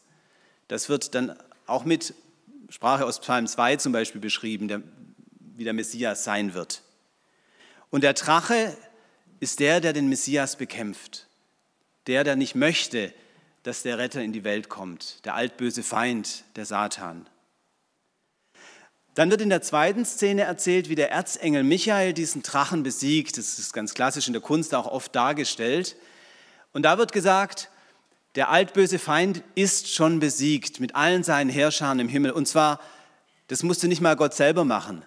[0.67, 2.13] Das wird dann auch mit
[2.69, 4.81] Sprache aus Psalm 2 zum Beispiel beschrieben, der,
[5.39, 6.81] wie der Messias sein wird.
[7.89, 8.75] Und der Drache
[9.39, 11.27] ist der, der den Messias bekämpft.
[12.07, 13.13] Der, der nicht möchte,
[13.63, 15.23] dass der Retter in die Welt kommt.
[15.25, 17.29] Der altböse Feind, der Satan.
[19.13, 23.37] Dann wird in der zweiten Szene erzählt, wie der Erzengel Michael diesen Drachen besiegt.
[23.37, 25.95] Das ist ganz klassisch in der Kunst auch oft dargestellt.
[26.71, 27.71] Und da wird gesagt,
[28.37, 32.29] der altböse Feind ist schon besiegt mit allen seinen Herrschern im Himmel.
[32.29, 32.79] Und zwar,
[33.47, 35.03] das musste nicht mal Gott selber machen,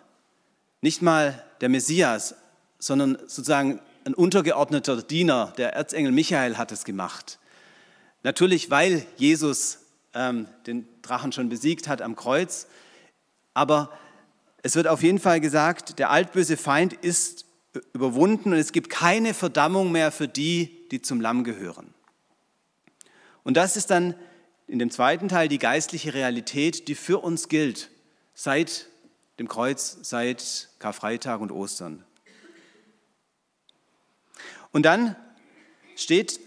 [0.81, 2.35] nicht mal der Messias,
[2.81, 7.39] sondern sozusagen ein untergeordneter Diener, der Erzengel Michael hat es gemacht.
[8.25, 9.79] Natürlich, weil Jesus
[10.13, 12.67] ähm, den Drachen schon besiegt hat am Kreuz,
[13.55, 13.97] aber
[14.65, 17.45] es wird auf jeden Fall gesagt, der altböse Feind ist
[17.93, 21.95] überwunden und es gibt keine Verdammung mehr für die, die zum Lamm gehören.
[23.45, 24.15] Und das ist dann
[24.67, 27.91] in dem zweiten Teil die geistliche Realität, die für uns gilt,
[28.35, 28.87] seit
[29.39, 32.05] dem Kreuz, seit Karfreitag und Ostern.
[34.73, 35.17] Und dann
[35.97, 36.39] steht,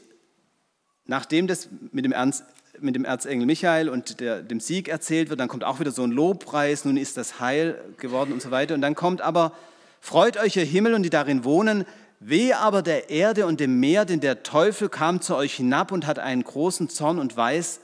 [1.06, 2.46] nachdem das mit dem, Ernst,
[2.80, 6.04] mit dem Erzengel Michael und der, dem Sieg erzählt wird, dann kommt auch wieder so
[6.04, 8.74] ein Lobpreis, nun ist das Heil geworden und so weiter.
[8.74, 9.54] Und dann kommt aber,
[10.00, 11.86] freut euch ihr Himmel und die darin wohnen,
[12.26, 16.08] Wehe aber der Erde und dem Meer, denn der Teufel kam zu euch hinab und
[16.08, 17.82] hat einen großen Zorn und weiß,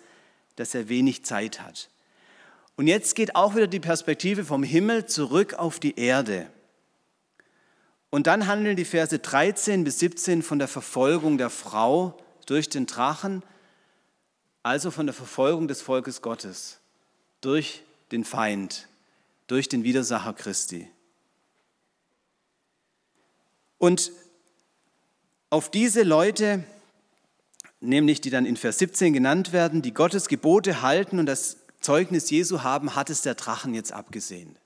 [0.56, 1.90] dass er wenig Zeit hat.
[2.78, 6.50] Und jetzt geht auch wieder die Perspektive vom Himmel zurück auf die Erde.
[8.10, 12.86] Und dann handeln die Verse 13 bis 17 von der Verfolgung der Frau durch den
[12.86, 13.44] Drachen,
[14.64, 16.80] also von der Verfolgung des Volkes Gottes
[17.42, 17.84] durch
[18.14, 18.88] den Feind,
[19.48, 20.90] durch den Widersacher Christi.
[23.78, 24.12] Und
[25.50, 26.64] auf diese Leute,
[27.80, 32.30] nämlich die dann in Vers 17 genannt werden, die Gottes Gebote halten und das Zeugnis
[32.30, 34.58] Jesu haben, hat es der Drachen jetzt abgesehen.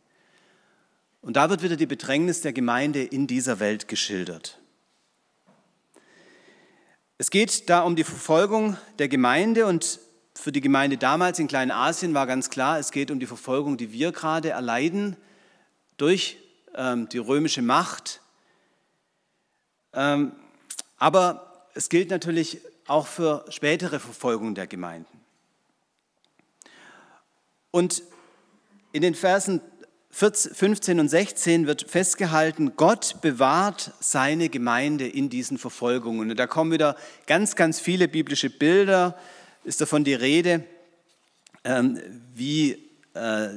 [1.21, 4.59] Und da wird wieder die Bedrängnis der Gemeinde in dieser Welt geschildert.
[7.17, 9.99] Es geht da um die Verfolgung der Gemeinde und
[10.35, 13.93] für die Gemeinde damals in Kleinasien war ganz klar, es geht um die Verfolgung, die
[13.93, 15.15] wir gerade erleiden
[15.95, 16.37] durch
[16.75, 18.19] ähm, die römische Macht.
[19.93, 20.33] Ähm,
[21.03, 25.19] aber es gilt natürlich auch für spätere Verfolgung der Gemeinden.
[27.71, 28.03] Und
[28.93, 29.59] in den Versen
[30.11, 36.31] 15 und 16 wird festgehalten, Gott bewahrt seine Gemeinde in diesen Verfolgungen.
[36.31, 36.95] Und da kommen wieder
[37.27, 39.19] ganz, ganz viele biblische Bilder,
[39.65, 40.63] ist davon die Rede,
[41.65, 41.99] ähm,
[42.33, 42.81] wie
[43.13, 43.49] äh,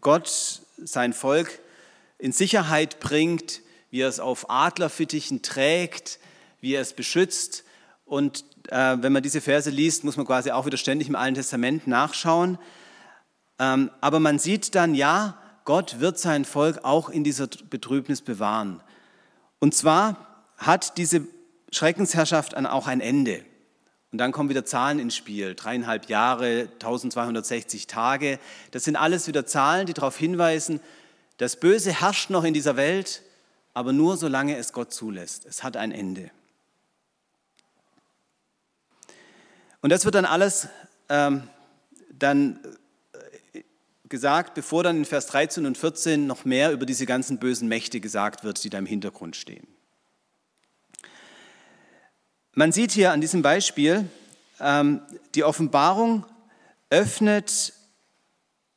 [0.00, 1.60] Gott sein Volk
[2.18, 3.60] in Sicherheit bringt,
[3.92, 6.18] wie er es auf Adlerfittichen trägt,
[6.64, 7.62] wie er es beschützt.
[8.04, 11.36] Und äh, wenn man diese Verse liest, muss man quasi auch wieder ständig im Alten
[11.36, 12.58] Testament nachschauen.
[13.60, 18.82] Ähm, aber man sieht dann, ja, Gott wird sein Volk auch in dieser Betrübnis bewahren.
[19.60, 21.26] Und zwar hat diese
[21.70, 23.44] Schreckensherrschaft auch ein Ende.
[24.10, 25.54] Und dann kommen wieder Zahlen ins Spiel.
[25.54, 28.38] Dreieinhalb Jahre, 1260 Tage.
[28.70, 30.80] Das sind alles wieder Zahlen, die darauf hinweisen,
[31.38, 33.22] das Böse herrscht noch in dieser Welt,
[33.72, 35.46] aber nur solange es Gott zulässt.
[35.46, 36.30] Es hat ein Ende.
[39.84, 40.68] Und das wird dann alles
[41.10, 41.42] ähm,
[42.10, 42.58] dann
[44.08, 48.00] gesagt, bevor dann in Vers 13 und 14 noch mehr über diese ganzen bösen Mächte
[48.00, 49.66] gesagt wird, die da im Hintergrund stehen.
[52.54, 54.08] Man sieht hier an diesem Beispiel,
[54.58, 55.02] ähm,
[55.34, 56.24] die Offenbarung
[56.88, 57.74] öffnet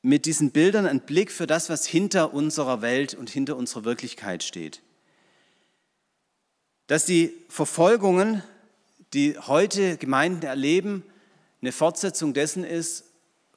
[0.01, 4.43] mit diesen Bildern einen Blick für das, was hinter unserer Welt und hinter unserer Wirklichkeit
[4.43, 4.81] steht.
[6.87, 8.43] Dass die Verfolgungen,
[9.13, 11.03] die heute Gemeinden erleben,
[11.61, 13.05] eine Fortsetzung dessen ist,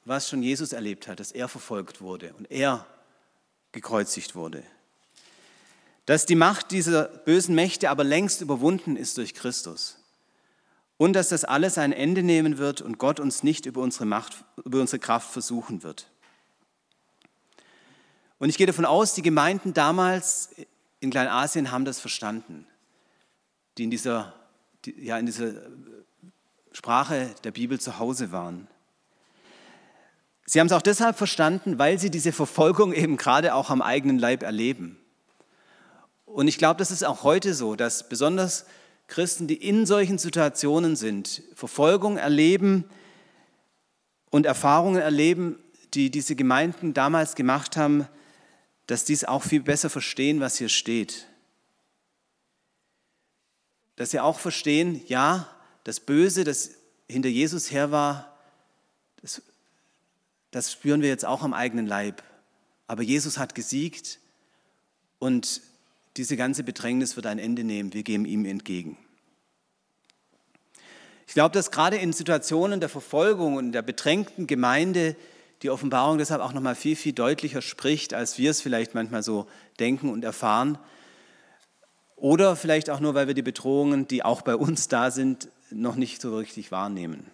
[0.05, 2.87] was schon Jesus erlebt hat, dass er verfolgt wurde und er
[3.71, 4.63] gekreuzigt wurde.
[6.05, 9.97] Dass die Macht dieser bösen Mächte aber längst überwunden ist durch Christus.
[10.97, 14.43] Und dass das alles ein Ende nehmen wird und Gott uns nicht über unsere, Macht,
[14.63, 16.07] über unsere Kraft versuchen wird.
[18.39, 20.49] Und ich gehe davon aus, die Gemeinden damals
[20.99, 22.65] in Kleinasien haben das verstanden,
[23.77, 24.33] die in dieser,
[24.85, 25.53] die, ja, in dieser
[26.71, 28.67] Sprache der Bibel zu Hause waren.
[30.45, 34.19] Sie haben es auch deshalb verstanden, weil sie diese Verfolgung eben gerade auch am eigenen
[34.19, 34.97] Leib erleben.
[36.25, 38.65] Und ich glaube, das ist auch heute so, dass besonders
[39.07, 42.85] Christen, die in solchen Situationen sind, Verfolgung erleben
[44.29, 45.59] und Erfahrungen erleben,
[45.93, 48.07] die diese Gemeinden damals gemacht haben,
[48.87, 51.27] dass dies auch viel besser verstehen, was hier steht.
[54.01, 55.47] Dass sie auch verstehen, ja,
[55.83, 56.71] das Böse, das
[57.07, 58.35] hinter Jesus her war,
[59.21, 59.41] das
[60.51, 62.23] das spüren wir jetzt auch am eigenen Leib.
[62.87, 64.19] Aber Jesus hat gesiegt
[65.17, 65.61] und
[66.17, 67.93] diese ganze Bedrängnis wird ein Ende nehmen.
[67.93, 68.97] Wir gehen ihm entgegen.
[71.25, 75.15] Ich glaube, dass gerade in Situationen der Verfolgung und der bedrängten Gemeinde
[75.61, 79.23] die Offenbarung deshalb auch noch mal viel viel deutlicher spricht, als wir es vielleicht manchmal
[79.23, 79.47] so
[79.79, 80.77] denken und erfahren.
[82.21, 85.95] Oder vielleicht auch nur, weil wir die Bedrohungen, die auch bei uns da sind, noch
[85.95, 87.25] nicht so richtig wahrnehmen.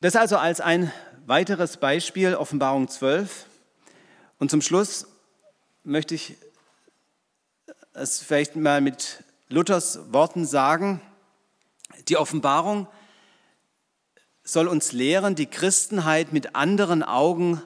[0.00, 0.92] Das also als ein
[1.26, 3.46] weiteres Beispiel, Offenbarung 12.
[4.38, 5.08] Und zum Schluss
[5.82, 6.36] möchte ich
[7.92, 11.00] es vielleicht mal mit Luthers Worten sagen.
[12.06, 12.86] Die Offenbarung
[14.44, 17.60] soll uns lehren, die Christenheit mit anderen Augen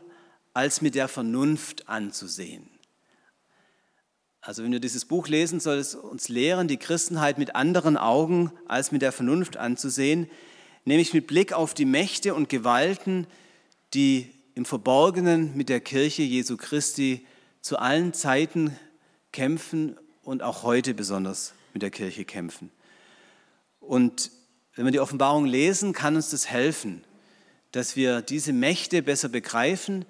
[0.55, 2.69] als mit der Vernunft anzusehen.
[4.41, 8.53] Also wenn wir dieses Buch lesen, soll es uns lehren, die Christenheit mit anderen Augen
[8.67, 10.29] als mit der Vernunft anzusehen
[10.85, 13.27] nämlich mit Blick auf die Mächte und Gewalten,
[13.95, 17.27] die im Verborgenen mit der Kirche Jesu Christi
[17.61, 18.77] zu allen Zeiten
[19.33, 22.71] kämpfen und auch heute besonders mit der Kirche kämpfen.
[23.81, 24.31] Und
[24.75, 27.05] wenn wir die Offenbarung lesen, kann uns das helfen,
[27.73, 30.05] dass wir diese Mächte besser begreifen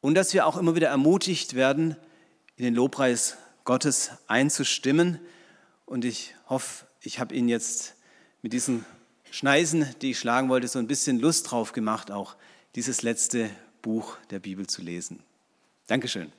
[0.00, 1.96] und dass wir auch immer wieder ermutigt werden,
[2.56, 5.18] in den Lobpreis Gottes einzustimmen.
[5.86, 7.94] Und ich hoffe, ich habe Ihnen jetzt
[8.42, 8.84] mit diesen
[9.30, 12.36] Schneisen, die ich schlagen wollte, so ein bisschen Lust drauf gemacht, auch
[12.74, 13.50] dieses letzte
[13.82, 15.22] Buch der Bibel zu lesen.
[15.86, 16.32] Dankeschön.